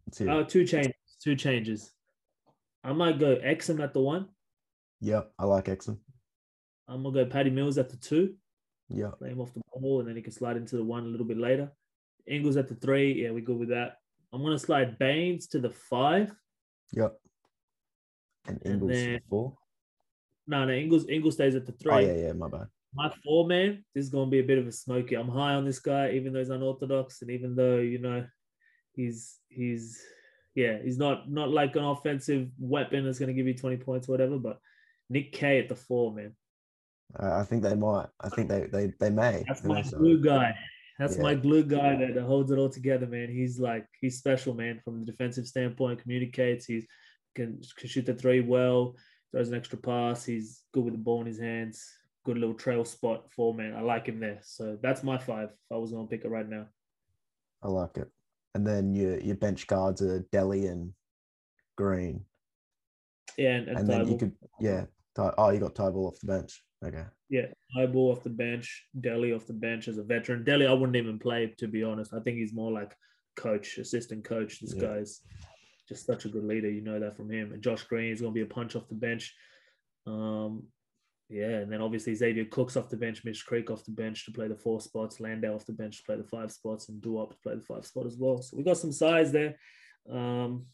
Let's 0.07 0.17
hear 0.17 0.29
it. 0.29 0.31
Oh, 0.31 0.43
two 0.43 0.65
changes. 0.65 0.93
Two 1.23 1.35
changes. 1.35 1.91
I 2.83 2.93
might 2.93 3.19
go 3.19 3.35
Exum 3.37 3.81
at 3.83 3.93
the 3.93 3.99
one. 4.01 4.29
Yep, 5.01 5.31
I 5.39 5.45
like 5.45 5.65
Exum. 5.65 5.99
I'm 6.87 7.03
gonna 7.03 7.25
go 7.25 7.29
Patty 7.29 7.49
Mills 7.49 7.77
at 7.77 7.89
the 7.89 7.97
two. 7.97 8.35
Yeah. 8.89 9.09
play 9.17 9.29
him 9.29 9.41
off 9.41 9.53
the 9.53 9.61
ball, 9.73 9.99
and 9.99 10.07
then 10.07 10.15
he 10.15 10.21
can 10.21 10.31
slide 10.31 10.57
into 10.57 10.75
the 10.77 10.83
one 10.83 11.03
a 11.03 11.07
little 11.07 11.25
bit 11.25 11.37
later. 11.37 11.71
Ingles 12.27 12.57
at 12.57 12.67
the 12.67 12.75
three. 12.75 13.23
Yeah, 13.23 13.31
we're 13.31 13.41
good 13.41 13.57
with 13.57 13.69
that. 13.69 13.97
I'm 14.35 14.43
gonna 14.43 14.59
slide 14.59 14.99
Baynes 14.99 15.47
to 15.47 15.59
the 15.59 15.69
five. 15.69 16.35
Yep. 16.91 17.13
And 18.47 18.61
And 18.65 18.73
Ingles 18.73 18.91
then- 18.91 19.21
four. 19.29 19.57
No, 20.47 20.65
no, 20.65 20.73
Ingles 20.73 21.07
Ingles 21.09 21.35
stays 21.35 21.55
at 21.55 21.65
the 21.65 21.71
three. 21.71 21.91
Oh 21.93 21.97
yeah, 21.99 22.13
yeah, 22.27 22.33
my 22.33 22.49
bad. 22.49 22.67
My 22.93 23.11
four 23.23 23.47
man, 23.47 23.83
this 23.95 24.03
is 24.05 24.09
gonna 24.11 24.29
be 24.29 24.39
a 24.39 24.43
bit 24.43 24.57
of 24.57 24.67
a 24.67 24.71
smoky. 24.71 25.15
I'm 25.15 25.29
high 25.29 25.53
on 25.55 25.65
this 25.65 25.79
guy, 25.79 26.11
even 26.11 26.33
though 26.33 26.39
he's 26.39 26.49
unorthodox, 26.49 27.21
and 27.21 27.31
even 27.31 27.55
though 27.55 27.77
you 27.77 27.97
know 27.99 28.25
he's 28.93 29.39
he's 29.49 30.03
yeah, 30.53 30.77
he's 30.83 30.97
not 30.97 31.29
not 31.31 31.49
like 31.49 31.75
an 31.77 31.83
offensive 31.85 32.49
weapon 32.59 33.05
that's 33.05 33.19
gonna 33.19 33.33
give 33.33 33.47
you 33.47 33.53
20 33.57 33.77
points 33.77 34.07
or 34.07 34.11
whatever. 34.11 34.37
But 34.37 34.59
Nick 35.09 35.31
Kay 35.31 35.59
at 35.59 35.69
the 35.69 35.75
four, 35.75 36.13
man. 36.13 36.35
Uh, 37.17 37.39
I 37.39 37.43
think 37.43 37.63
they 37.63 37.75
might. 37.75 38.07
I 38.19 38.29
think 38.29 38.49
they 38.49 38.67
they 38.71 38.91
they 38.99 39.09
may. 39.09 39.43
That's 39.47 39.63
my 39.63 39.81
glue 39.81 40.21
guy. 40.21 40.55
That's 40.97 41.17
Yeah. 41.17 41.23
my 41.23 41.35
glue 41.35 41.63
guy 41.63 41.95
that, 41.95 42.21
holds 42.21 42.51
it 42.51 42.57
all 42.57 42.69
together, 42.69 43.05
man. 43.05 43.29
He's 43.29 43.59
like 43.59 43.87
he's 43.99 44.17
special, 44.17 44.53
man, 44.53 44.79
from 44.83 44.99
the 44.99 45.05
defensive 45.05 45.45
standpoint. 45.45 46.01
Communicates. 46.01 46.65
He's 46.65 46.87
can, 47.35 47.61
can 47.75 47.89
shoot 47.89 48.05
the 48.05 48.13
three 48.13 48.39
well. 48.41 48.95
Throws 49.31 49.49
an 49.49 49.55
extra 49.55 49.77
pass. 49.77 50.23
He's 50.23 50.63
good 50.73 50.85
with 50.85 50.93
the 50.93 50.99
ball 50.99 51.21
in 51.21 51.27
his 51.27 51.39
hands. 51.39 51.85
Good 52.23 52.37
little 52.37 52.55
trail 52.55 52.85
spot 52.85 53.31
for 53.31 53.53
man. 53.53 53.75
I 53.75 53.81
like 53.81 54.07
him 54.07 54.19
there. 54.19 54.39
So 54.41 54.77
that's 54.81 55.03
my 55.03 55.17
five. 55.17 55.49
If 55.49 55.71
I 55.71 55.77
was 55.77 55.91
gonna 55.91 56.07
pick 56.07 56.23
it 56.23 56.29
right 56.29 56.47
now. 56.47 56.67
I 57.61 57.67
like 57.67 57.97
it. 57.97 58.09
And 58.53 58.65
then 58.65 58.93
your 58.93 59.19
your 59.19 59.35
bench 59.35 59.67
guards 59.67 60.01
are 60.01 60.21
Delly 60.31 60.69
and 60.71 60.93
Green. 61.75 62.25
Yeah, 63.37 63.55
and, 63.55 63.67
and, 63.67 63.79
And 63.79 63.89
then 63.89 64.07
you 64.07 64.17
could 64.17 64.31
yeah. 64.61 64.85
Oh, 65.17 65.49
you 65.49 65.59
got 65.59 65.75
Thybulle 65.75 66.07
off 66.07 66.19
the 66.19 66.27
bench. 66.27 66.63
Okay. 66.83 67.03
yeah, 67.29 67.47
Thybulle 67.75 68.11
off 68.11 68.23
the 68.23 68.29
bench, 68.29 68.85
Delly 68.99 69.35
off 69.35 69.47
the 69.47 69.53
bench 69.53 69.87
as 69.87 69.97
a 69.97 70.03
veteran. 70.03 70.43
Delly, 70.43 70.67
I 70.67 70.73
wouldn't 70.73 70.95
even 70.97 71.17
play 71.19 71.53
to 71.57 71.67
be 71.67 71.83
honest. 71.83 72.13
I 72.13 72.19
think 72.19 72.37
he's 72.37 72.53
more 72.53 72.71
like 72.71 72.95
coach, 73.35 73.77
assistant 73.77 74.23
coach. 74.23 74.59
This 74.59 74.75
Yeah. 74.75 74.81
guy's 74.81 75.21
just 75.87 76.05
such 76.05 76.25
a 76.25 76.29
good 76.29 76.43
leader. 76.43 76.69
You 76.69 76.81
know 76.81 76.99
that 76.99 77.15
from 77.15 77.31
him. 77.31 77.53
And 77.53 77.61
Josh 77.63 77.83
Green 77.83 78.11
is 78.11 78.21
going 78.21 78.33
to 78.33 78.35
be 78.35 78.41
a 78.41 78.53
punch 78.53 78.75
off 78.75 78.87
the 78.87 78.95
bench. 78.95 79.35
Um, 80.05 80.67
yeah, 81.29 81.57
and 81.59 81.71
then 81.71 81.81
obviously 81.81 82.13
Xavier 82.13 82.45
Cooks 82.45 82.77
off 82.77 82.89
the 82.89 82.97
bench, 82.97 83.23
Mitch 83.25 83.45
Creek 83.45 83.71
off 83.71 83.83
the 83.85 83.91
bench 83.91 84.25
to 84.25 84.31
play 84.31 84.47
the 84.47 84.55
four 84.55 84.79
spots, 84.79 85.19
Landale 85.19 85.55
off 85.55 85.65
the 85.65 85.73
bench 85.73 85.97
to 85.97 86.03
play 86.03 86.17
the 86.17 86.23
five 86.23 86.51
spots, 86.51 86.89
and 86.89 87.01
Duop 87.01 87.31
to 87.31 87.37
play 87.37 87.55
the 87.55 87.61
five 87.61 87.85
spot 87.85 88.05
as 88.05 88.15
well. 88.17 88.41
So 88.41 88.57
we 88.57 88.63
got 88.63 88.77
some 88.77 88.91
size 88.91 89.31
there. 89.31 89.55
Um, 90.09 90.67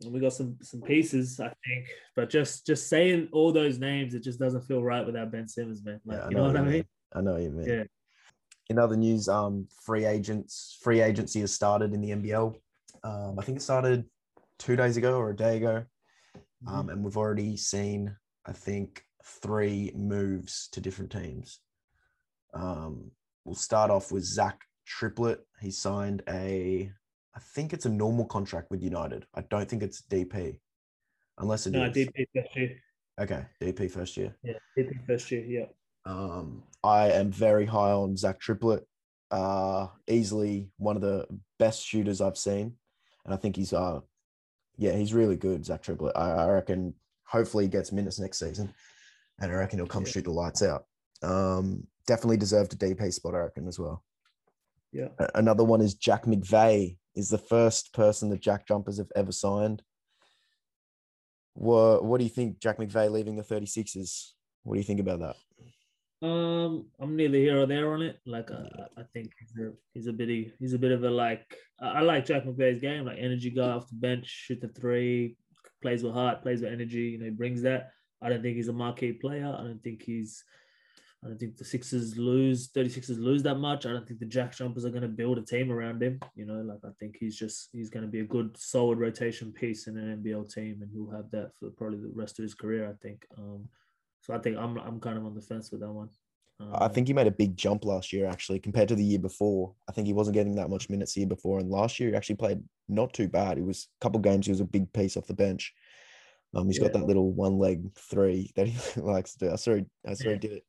and 0.00 0.12
we 0.12 0.20
got 0.20 0.32
some 0.32 0.56
some 0.62 0.80
pieces, 0.80 1.40
I 1.40 1.52
think. 1.66 1.88
But 2.16 2.30
just 2.30 2.66
just 2.66 2.88
saying 2.88 3.28
all 3.32 3.52
those 3.52 3.78
names, 3.78 4.14
it 4.14 4.22
just 4.22 4.38
doesn't 4.38 4.62
feel 4.62 4.82
right 4.82 5.04
without 5.04 5.30
Ben 5.30 5.48
Simmons, 5.48 5.84
man. 5.84 6.00
Like, 6.04 6.18
Yeah, 6.18 6.28
you 6.30 6.36
know 6.36 6.42
what 6.44 6.56
I 6.56 6.60
you 6.60 6.70
mean? 6.70 6.84
I 7.14 7.20
know 7.20 7.32
what 7.32 7.42
you 7.42 7.50
mean. 7.50 7.68
Yeah. 7.68 7.84
In 8.68 8.78
other 8.78 8.96
news, 8.96 9.28
um, 9.28 9.66
free 9.82 10.04
agents, 10.04 10.78
free 10.80 11.00
agency 11.00 11.40
has 11.40 11.52
started 11.52 11.92
in 11.92 12.00
the 12.00 12.10
NBL. 12.10 12.54
Um, 13.02 13.36
I 13.38 13.42
think 13.42 13.58
it 13.58 13.62
started 13.62 14.04
two 14.58 14.76
days 14.76 14.96
ago 14.96 15.14
or 15.14 15.30
a 15.30 15.36
day 15.36 15.56
ago. 15.56 15.84
Um, 16.66 16.90
and 16.90 17.02
we've 17.02 17.16
already 17.16 17.56
seen, 17.56 18.14
I 18.46 18.52
think, 18.52 19.02
three 19.24 19.92
moves 19.94 20.68
to 20.72 20.80
different 20.80 21.10
teams. 21.10 21.60
Um, 22.54 23.10
we'll 23.44 23.54
start 23.54 23.90
off 23.90 24.12
with 24.12 24.24
Zac 24.24 24.60
Triplett. 24.86 25.40
He 25.60 25.70
signed 25.70 26.22
a, 26.28 26.92
I 27.34 27.40
think 27.40 27.72
it's 27.72 27.86
a 27.86 27.90
normal 27.90 28.24
contract 28.24 28.70
with 28.70 28.82
United. 28.82 29.24
I 29.34 29.42
don't 29.42 29.68
think 29.68 29.82
it's 29.82 30.02
DP, 30.02 30.58
unless 31.38 31.66
it 31.66 31.74
is. 31.74 31.80
no, 31.80 31.90
DP 31.90 32.26
first 32.34 32.56
year. 32.56 32.76
Okay, 33.20 33.44
DP 33.60 33.90
first 33.90 34.16
year. 34.16 34.34
Yeah, 34.42 34.54
DP 34.76 35.06
first 35.06 35.30
year. 35.30 35.44
Yeah. 35.44 35.66
Um, 36.06 36.62
I 36.82 37.10
am 37.12 37.30
very 37.30 37.66
high 37.66 37.92
on 37.92 38.16
Zac 38.16 38.40
Triplett. 38.40 38.84
Uh, 39.30 39.86
easily 40.08 40.70
one 40.78 40.96
of 40.96 41.02
the 41.02 41.26
best 41.58 41.84
shooters 41.86 42.20
I've 42.20 42.38
seen, 42.38 42.74
and 43.24 43.32
I 43.32 43.36
think 43.36 43.54
he's 43.56 43.72
uh, 43.72 44.00
yeah, 44.76 44.96
he's 44.96 45.14
really 45.14 45.36
good. 45.36 45.64
Zac 45.64 45.82
Triplett. 45.82 46.16
I, 46.16 46.30
I 46.32 46.48
reckon. 46.50 46.94
Hopefully, 47.26 47.64
he 47.64 47.70
gets 47.70 47.92
minutes 47.92 48.18
next 48.18 48.40
season, 48.40 48.74
and 49.38 49.52
I 49.52 49.54
reckon 49.54 49.78
he'll 49.78 49.86
come 49.86 50.04
Yeah. 50.04 50.10
shoot 50.10 50.24
the 50.24 50.32
lights 50.32 50.64
out. 50.64 50.86
Um, 51.22 51.86
definitely 52.08 52.38
deserved 52.38 52.72
a 52.72 52.76
DP 52.76 53.12
spot. 53.12 53.34
I 53.36 53.38
reckon 53.38 53.68
as 53.68 53.78
well. 53.78 54.02
Yeah. 54.92 55.08
Another 55.36 55.62
one 55.62 55.80
is 55.80 55.94
Jack 55.94 56.24
McVeigh. 56.24 56.96
Is 57.14 57.28
the 57.28 57.38
first 57.38 57.92
person 57.92 58.30
that 58.30 58.40
Jack 58.40 58.66
Jumpers 58.66 58.98
have 58.98 59.10
ever 59.16 59.32
signed. 59.32 59.82
What 61.54 62.04
What 62.04 62.18
do 62.18 62.24
you 62.24 62.30
think, 62.30 62.60
Jack 62.60 62.78
McVeigh 62.78 63.10
leaving 63.10 63.36
the 63.36 63.42
36ers? 63.42 64.30
What 64.62 64.74
do 64.74 64.80
you 64.80 64.84
think 64.84 65.00
about 65.00 65.20
that? 65.20 65.36
Um, 66.22 66.86
I'm 67.00 67.16
neither 67.16 67.38
here 67.38 67.60
or 67.60 67.66
there 67.66 67.92
on 67.94 68.02
it. 68.02 68.18
Like, 68.26 68.50
uh, 68.50 68.84
I 68.96 69.02
think 69.14 69.32
he's 69.38 69.54
a, 69.58 69.72
he's 69.94 70.06
a 70.06 70.12
bit 70.12 70.52
he's 70.58 70.74
a 70.74 70.78
bit 70.78 70.92
of 70.92 71.02
a 71.04 71.10
like. 71.10 71.56
I 71.80 71.88
I 71.88 72.00
like 72.00 72.26
Jack 72.26 72.44
McVeigh's 72.44 72.80
game, 72.80 73.06
like 73.06 73.18
energy 73.18 73.50
guy 73.50 73.70
off 73.70 73.88
the 73.88 73.96
bench, 73.96 74.26
shoot 74.26 74.60
the 74.60 74.68
three, 74.68 75.36
plays 75.82 76.02
with 76.02 76.12
heart, 76.12 76.42
plays 76.42 76.60
with 76.60 76.72
energy. 76.72 77.12
You 77.12 77.18
know, 77.18 77.24
he 77.24 77.30
brings 77.30 77.62
that. 77.62 77.90
I 78.22 78.28
don't 78.28 78.42
think 78.42 78.56
he's 78.56 78.68
a 78.68 78.72
marquee 78.72 79.14
player. 79.14 79.46
I 79.46 79.62
don't 79.62 79.82
think 79.82 80.02
he's 80.02 80.44
I 81.22 81.28
don't 81.28 81.38
think 81.38 81.58
the 81.58 81.64
Sixers 81.64 82.16
lose 82.16 82.68
36ers 82.68 83.22
lose 83.22 83.42
that 83.42 83.56
much. 83.56 83.84
I 83.84 83.90
don't 83.90 84.08
think 84.08 84.20
the 84.20 84.26
Jack 84.26 84.56
Jumpers 84.56 84.86
are 84.86 84.90
going 84.90 85.02
to 85.02 85.08
build 85.08 85.36
a 85.36 85.42
team 85.42 85.70
around 85.70 86.02
him. 86.02 86.18
You 86.34 86.46
know, 86.46 86.62
like 86.62 86.78
I 86.82 86.92
think 86.98 87.16
he's 87.20 87.36
just 87.36 87.68
he's 87.72 87.90
going 87.90 88.04
to 88.04 88.10
be 88.10 88.20
a 88.20 88.24
good 88.24 88.56
solid 88.56 88.98
rotation 88.98 89.52
piece 89.52 89.86
in 89.86 89.98
an 89.98 90.22
NBL 90.22 90.52
team, 90.52 90.78
and 90.80 90.90
he'll 90.90 91.14
have 91.14 91.30
that 91.32 91.50
for 91.58 91.70
probably 91.70 91.98
the 91.98 92.12
rest 92.14 92.38
of 92.38 92.44
his 92.44 92.54
career. 92.54 92.88
I 92.88 92.94
think. 93.02 93.26
Um, 93.36 93.68
so 94.22 94.32
I 94.32 94.38
think 94.38 94.56
I'm 94.56 94.78
I'm 94.78 94.98
kind 94.98 95.18
of 95.18 95.26
on 95.26 95.34
the 95.34 95.42
fence 95.42 95.70
with 95.70 95.82
that 95.82 95.92
one. 95.92 96.08
Um, 96.58 96.70
I 96.74 96.88
think 96.88 97.06
he 97.06 97.12
made 97.12 97.26
a 97.26 97.32
big 97.32 97.54
jump 97.54 97.84
last 97.84 98.14
year, 98.14 98.26
actually, 98.26 98.58
compared 98.58 98.88
to 98.88 98.94
the 98.94 99.04
year 99.04 99.18
before. 99.18 99.74
I 99.88 99.92
think 99.92 100.06
he 100.06 100.14
wasn't 100.14 100.34
getting 100.34 100.56
that 100.56 100.70
much 100.70 100.88
minutes 100.88 101.12
the 101.12 101.20
year 101.20 101.28
before, 101.28 101.58
and 101.58 101.70
last 101.70 102.00
year 102.00 102.10
he 102.10 102.16
actually 102.16 102.36
played 102.36 102.62
not 102.88 103.12
too 103.12 103.28
bad. 103.28 103.58
It 103.58 103.64
was 103.64 103.88
a 104.00 104.04
couple 104.04 104.20
games. 104.20 104.46
He 104.46 104.52
was 104.52 104.60
a 104.60 104.64
big 104.64 104.90
piece 104.94 105.18
off 105.18 105.26
the 105.26 105.34
bench. 105.34 105.74
Um, 106.54 106.66
he's 106.66 106.80
got 106.80 106.94
that 106.94 107.06
little 107.06 107.30
one 107.30 107.58
leg 107.58 107.92
three 107.94 108.50
that 108.56 108.66
he 108.66 109.00
likes 109.00 109.34
to 109.34 109.46
do. 109.46 109.52
I 109.52 109.56
saw 109.56 109.74
he, 109.74 109.84
I 110.06 110.14
saw 110.14 110.30
he 110.30 110.38
did 110.38 110.52
it 110.52 110.64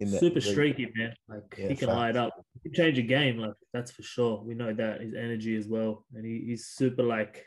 in 0.00 0.10
the 0.10 0.18
super 0.18 0.40
streaky, 0.40 0.90
man. 0.94 1.12
Like 1.28 1.54
Yeah, 1.58 1.68
he 1.68 1.76
can 1.76 1.88
light 1.88 2.16
up. 2.16 2.32
He 2.54 2.68
can 2.68 2.74
change 2.74 2.98
a 2.98 3.02
game, 3.02 3.38
like 3.38 3.54
that's 3.72 3.90
for 3.90 4.02
sure. 4.02 4.42
We 4.42 4.54
know 4.54 4.72
that 4.72 5.00
his 5.00 5.14
energy 5.14 5.56
as 5.56 5.66
well, 5.66 6.04
and 6.14 6.24
he, 6.24 6.44
he's 6.46 6.66
super 6.66 7.02
like 7.02 7.44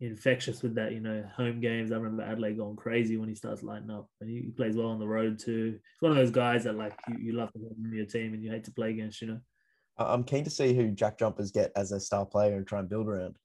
infectious 0.00 0.62
with 0.62 0.74
that. 0.76 0.92
You 0.92 1.00
know, 1.00 1.24
home 1.36 1.60
games. 1.60 1.92
I 1.92 1.96
remember 1.96 2.22
Adelaide 2.22 2.56
going 2.56 2.76
crazy 2.76 3.16
when 3.16 3.28
he 3.28 3.34
starts 3.34 3.62
lighting 3.62 3.90
up, 3.90 4.08
and 4.20 4.30
he, 4.30 4.40
he 4.42 4.50
plays 4.50 4.76
well 4.76 4.88
on 4.88 4.98
the 4.98 5.08
road 5.08 5.38
too. 5.38 5.72
He's 5.72 6.00
one 6.00 6.12
of 6.12 6.18
those 6.18 6.30
guys 6.30 6.64
that 6.64 6.76
like 6.76 6.94
you, 7.08 7.16
you 7.18 7.32
love 7.32 7.52
to 7.52 7.58
have 7.58 7.72
in 7.84 7.92
your 7.94 8.06
team 8.06 8.34
and 8.34 8.42
you 8.42 8.50
hate 8.50 8.64
to 8.64 8.72
play 8.72 8.90
against. 8.90 9.20
You 9.20 9.28
know, 9.28 9.40
I'm 9.98 10.24
keen 10.24 10.44
to 10.44 10.50
see 10.50 10.74
who 10.74 10.90
Jack 10.90 11.18
Jumpers 11.18 11.50
get 11.50 11.72
as 11.76 11.92
a 11.92 12.00
star 12.00 12.24
player 12.24 12.56
and 12.56 12.66
try 12.66 12.80
and 12.80 12.88
build 12.88 13.08
around. 13.08 13.36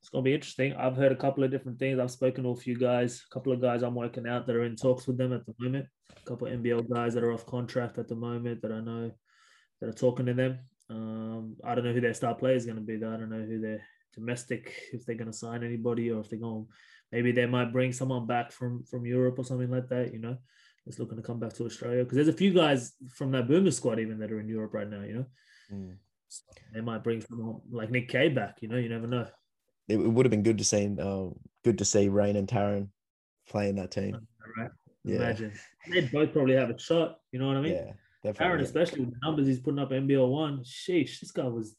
It's 0.00 0.08
gonna 0.10 0.22
be 0.22 0.34
interesting. 0.34 0.74
I've 0.74 0.96
heard 0.96 1.12
a 1.12 1.16
couple 1.16 1.42
of 1.44 1.50
different 1.50 1.78
things. 1.78 1.98
I've 1.98 2.10
spoken 2.10 2.44
to 2.44 2.50
a 2.50 2.56
few 2.56 2.76
guys, 2.78 3.22
a 3.28 3.34
couple 3.34 3.52
of 3.52 3.60
guys 3.60 3.82
I'm 3.82 3.94
working 3.94 4.28
out 4.28 4.46
that 4.46 4.56
are 4.56 4.64
in 4.64 4.76
talks 4.76 5.06
with 5.06 5.18
them 5.18 5.32
at 5.32 5.44
the 5.46 5.54
moment. 5.58 5.86
A 6.16 6.28
couple 6.28 6.46
of 6.46 6.52
NBL 6.52 6.88
guys 6.92 7.14
that 7.14 7.24
are 7.24 7.32
off 7.32 7.46
contract 7.46 7.98
at 7.98 8.08
the 8.08 8.14
moment 8.14 8.62
that 8.62 8.72
I 8.72 8.80
know 8.80 9.10
that 9.80 9.88
are 9.88 9.92
talking 9.92 10.26
to 10.26 10.34
them. 10.34 10.58
Um, 10.88 11.56
I 11.64 11.74
don't 11.74 11.84
know 11.84 11.92
who 11.92 12.00
their 12.00 12.14
star 12.14 12.34
player 12.34 12.54
is 12.54 12.64
going 12.66 12.76
to 12.76 12.82
be. 12.82 12.96
Though. 12.96 13.12
I 13.12 13.16
don't 13.16 13.30
know 13.30 13.44
who 13.44 13.60
their 13.60 13.82
domestic, 14.14 14.72
if 14.92 15.04
they're 15.04 15.16
going 15.16 15.30
to 15.30 15.36
sign 15.36 15.64
anybody 15.64 16.10
or 16.10 16.20
if 16.20 16.30
they're 16.30 16.38
going. 16.38 16.66
Maybe 17.12 17.32
they 17.32 17.46
might 17.46 17.72
bring 17.72 17.92
someone 17.92 18.26
back 18.26 18.52
from 18.52 18.84
from 18.84 19.06
Europe 19.06 19.38
or 19.38 19.44
something 19.44 19.70
like 19.70 19.88
that. 19.88 20.12
You 20.12 20.20
know, 20.20 20.36
that's 20.84 20.98
looking 20.98 21.16
to 21.16 21.22
come 21.22 21.40
back 21.40 21.52
to 21.54 21.64
Australia 21.64 22.04
because 22.04 22.16
there's 22.16 22.28
a 22.28 22.32
few 22.32 22.52
guys 22.52 22.92
from 23.14 23.32
that 23.32 23.48
Boomer 23.48 23.70
squad 23.72 23.98
even 23.98 24.18
that 24.18 24.32
are 24.32 24.40
in 24.40 24.48
Europe 24.48 24.74
right 24.74 24.88
now. 24.88 25.02
You 25.02 25.14
know, 25.14 25.26
Mm. 25.72 25.96
they 26.72 26.80
might 26.80 27.02
bring 27.02 27.20
someone 27.20 27.60
like 27.70 27.90
Nick 27.90 28.08
Kay 28.08 28.28
back. 28.28 28.62
You 28.62 28.68
know, 28.68 28.76
you 28.76 28.88
never 28.88 29.06
know. 29.08 29.26
It, 29.88 29.96
would 29.96 30.26
have 30.26 30.30
been 30.30 30.42
good 30.42 30.58
to 30.58 30.64
see 30.64 30.94
uh, 31.00 31.26
good 31.64 31.78
to 31.78 31.84
see 31.84 32.08
Rain 32.08 32.36
and 32.36 32.48
Taran 32.48 32.88
playing 33.48 33.76
that 33.76 33.90
team. 33.90 34.26
Right? 34.56 34.70
Yeah. 35.04 35.16
Imagine 35.16 35.52
they'd 35.88 36.10
both 36.10 36.32
probably 36.32 36.56
have 36.56 36.70
a 36.70 36.78
shot. 36.78 37.18
You 37.32 37.38
know 37.38 37.46
what 37.46 37.56
I 37.56 37.60
mean? 37.60 37.72
yeah, 37.74 37.92
definitely. 38.24 38.64
especially 38.64 39.00
with 39.00 39.10
the 39.12 39.18
numbers 39.22 39.46
he's 39.46 39.60
putting 39.60 39.78
up 39.78 39.90
NBL 39.90 40.28
one. 40.28 40.64
Sheesh, 40.64 41.20
this 41.20 41.30
guy 41.30 41.44
was 41.44 41.76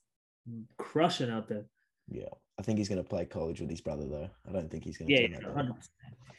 crushing 0.78 1.30
out 1.30 1.50
there. 1.50 1.66
Yeah, 2.10 2.30
I 2.58 2.64
think 2.64 2.78
he's 2.78 2.88
going 2.88 3.04
to 3.04 3.10
play 3.10 3.26
college 3.26 3.60
with 3.60 3.70
his 3.70 3.82
brother 3.82 4.08
though. 4.08 4.30
I 4.48 4.52
don't 4.54 4.72
think 4.72 4.86
he's 4.86 4.98
going 4.98 5.10
to. 5.10 5.14
Yeah, 5.14 5.28
turn 5.28 5.44
that 5.44 5.54
hundred 5.54 5.76
percent. 5.76 5.94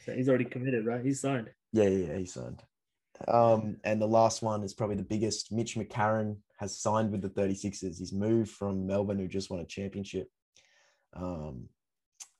So 0.05 0.13
he's 0.13 0.29
already 0.29 0.45
committed, 0.45 0.85
right? 0.85 1.03
He's 1.03 1.21
signed. 1.21 1.49
Yeah, 1.71 1.87
yeah, 1.87 2.07
yeah, 2.07 2.17
he 2.17 2.25
signed. 2.25 2.63
Um, 3.27 3.77
and 3.83 4.01
the 4.01 4.07
last 4.07 4.41
one 4.41 4.63
is 4.63 4.73
probably 4.73 4.95
the 4.95 5.03
biggest. 5.03 5.51
Mitch 5.51 5.75
McCarron 5.75 6.37
has 6.57 6.79
signed 6.79 7.11
with 7.11 7.21
the 7.21 7.29
36ers. 7.29 7.99
He's 7.99 8.13
moved 8.13 8.51
from 8.51 8.87
Melbourne, 8.87 9.19
who 9.19 9.27
just 9.27 9.49
won 9.49 9.59
a 9.59 9.65
championship. 9.65 10.29
Um, 11.13 11.69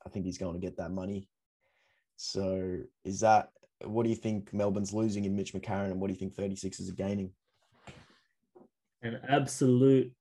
I 0.06 0.10
think 0.10 0.26
he's 0.26 0.38
going 0.38 0.54
to 0.54 0.66
get 0.66 0.78
that 0.78 0.92
money. 0.92 1.30
So, 2.16 2.80
is 3.06 3.22
that 3.22 3.50
what 3.86 4.04
do 4.04 4.10
you 4.10 4.16
think 4.16 4.54
Melbourne's 4.54 4.94
losing 4.94 5.26
in 5.26 5.36
Mitch 5.36 5.54
McCarron, 5.54 5.92
and 5.92 6.00
what 6.00 6.08
do 6.08 6.14
you 6.14 6.20
think 6.20 6.36
36ers 6.36 6.90
are 6.90 6.96
gaining? 6.96 7.32
An 9.02 9.20
absolute 9.28 10.12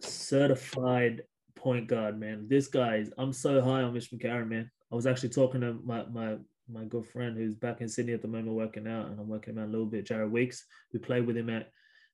certified 0.00 1.22
point 1.56 1.88
guard, 1.88 2.18
man. 2.18 2.46
This 2.48 2.68
guy 2.68 2.96
is. 2.96 3.12
I'm 3.18 3.32
so 3.32 3.60
high 3.60 3.82
on 3.82 3.92
Mitch 3.92 4.10
McCarron, 4.12 4.48
man. 4.48 4.70
I 4.92 4.94
was 4.94 5.06
actually 5.06 5.30
talking 5.30 5.60
to 5.60 5.78
my 5.84 6.04
my 6.06 6.36
my 6.72 6.84
good 6.84 7.06
friend 7.06 7.36
who's 7.36 7.54
back 7.54 7.80
in 7.80 7.88
Sydney 7.88 8.12
at 8.12 8.22
the 8.22 8.28
moment 8.28 8.54
working 8.54 8.86
out, 8.86 9.08
and 9.08 9.18
I'm 9.18 9.28
working 9.28 9.58
out 9.58 9.66
a 9.66 9.70
little 9.70 9.86
bit. 9.86 10.06
Jared 10.06 10.30
Weeks, 10.30 10.64
who 10.92 10.98
played 10.98 11.26
with 11.26 11.36
him 11.36 11.50
at 11.50 11.70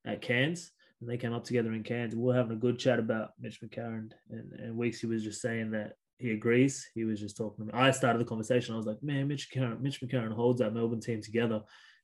at 0.07 0.23
Cairns, 0.23 0.73
and 1.01 1.11
they 1.11 1.17
came 1.17 1.33
up 1.33 1.45
together 1.45 1.73
in 1.73 1.83
Cairns. 1.83 2.15
We 2.15 2.23
were 2.23 2.35
having 2.35 2.53
a 2.53 2.61
good 2.61 2.79
chat 2.79 2.99
about 2.99 3.33
Mitch 3.41 3.61
McCarron, 3.61 4.13
and 4.31 4.53
and 4.53 4.77
Weeks 4.77 5.01
he 5.01 5.07
was 5.07 5.23
just 5.23 5.41
saying 5.41 5.71
that 5.73 5.93
he 6.19 6.31
agrees. 6.31 6.89
He 6.95 7.05
was 7.05 7.21
just 7.21 7.37
talking 7.37 7.67
to 7.67 7.73
me. 7.73 7.79
I 7.79 7.91
started 7.91 8.21
the 8.21 8.25
conversation. 8.25 8.75
I 8.75 8.79
was 8.79 8.87
like, 8.87 9.03
man, 9.03 9.29
Mitch 9.29 9.51
McCarron, 9.51 9.81
Mitch 9.81 10.01
McCarron 10.01 10.33
holds 10.33 10.61
that 10.61 10.73
Melbourne 10.73 11.01
team 11.01 11.21
together. 11.21 11.61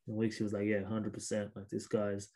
And 0.07 0.17
Weeks 0.17 0.37
he 0.37 0.45
was 0.45 0.53
like, 0.53 0.67
yeah, 0.67 0.85
hundred 0.85 1.13
percent. 1.15 1.51
Like 1.55 1.69
this 1.69 1.87
guy's 1.87 2.29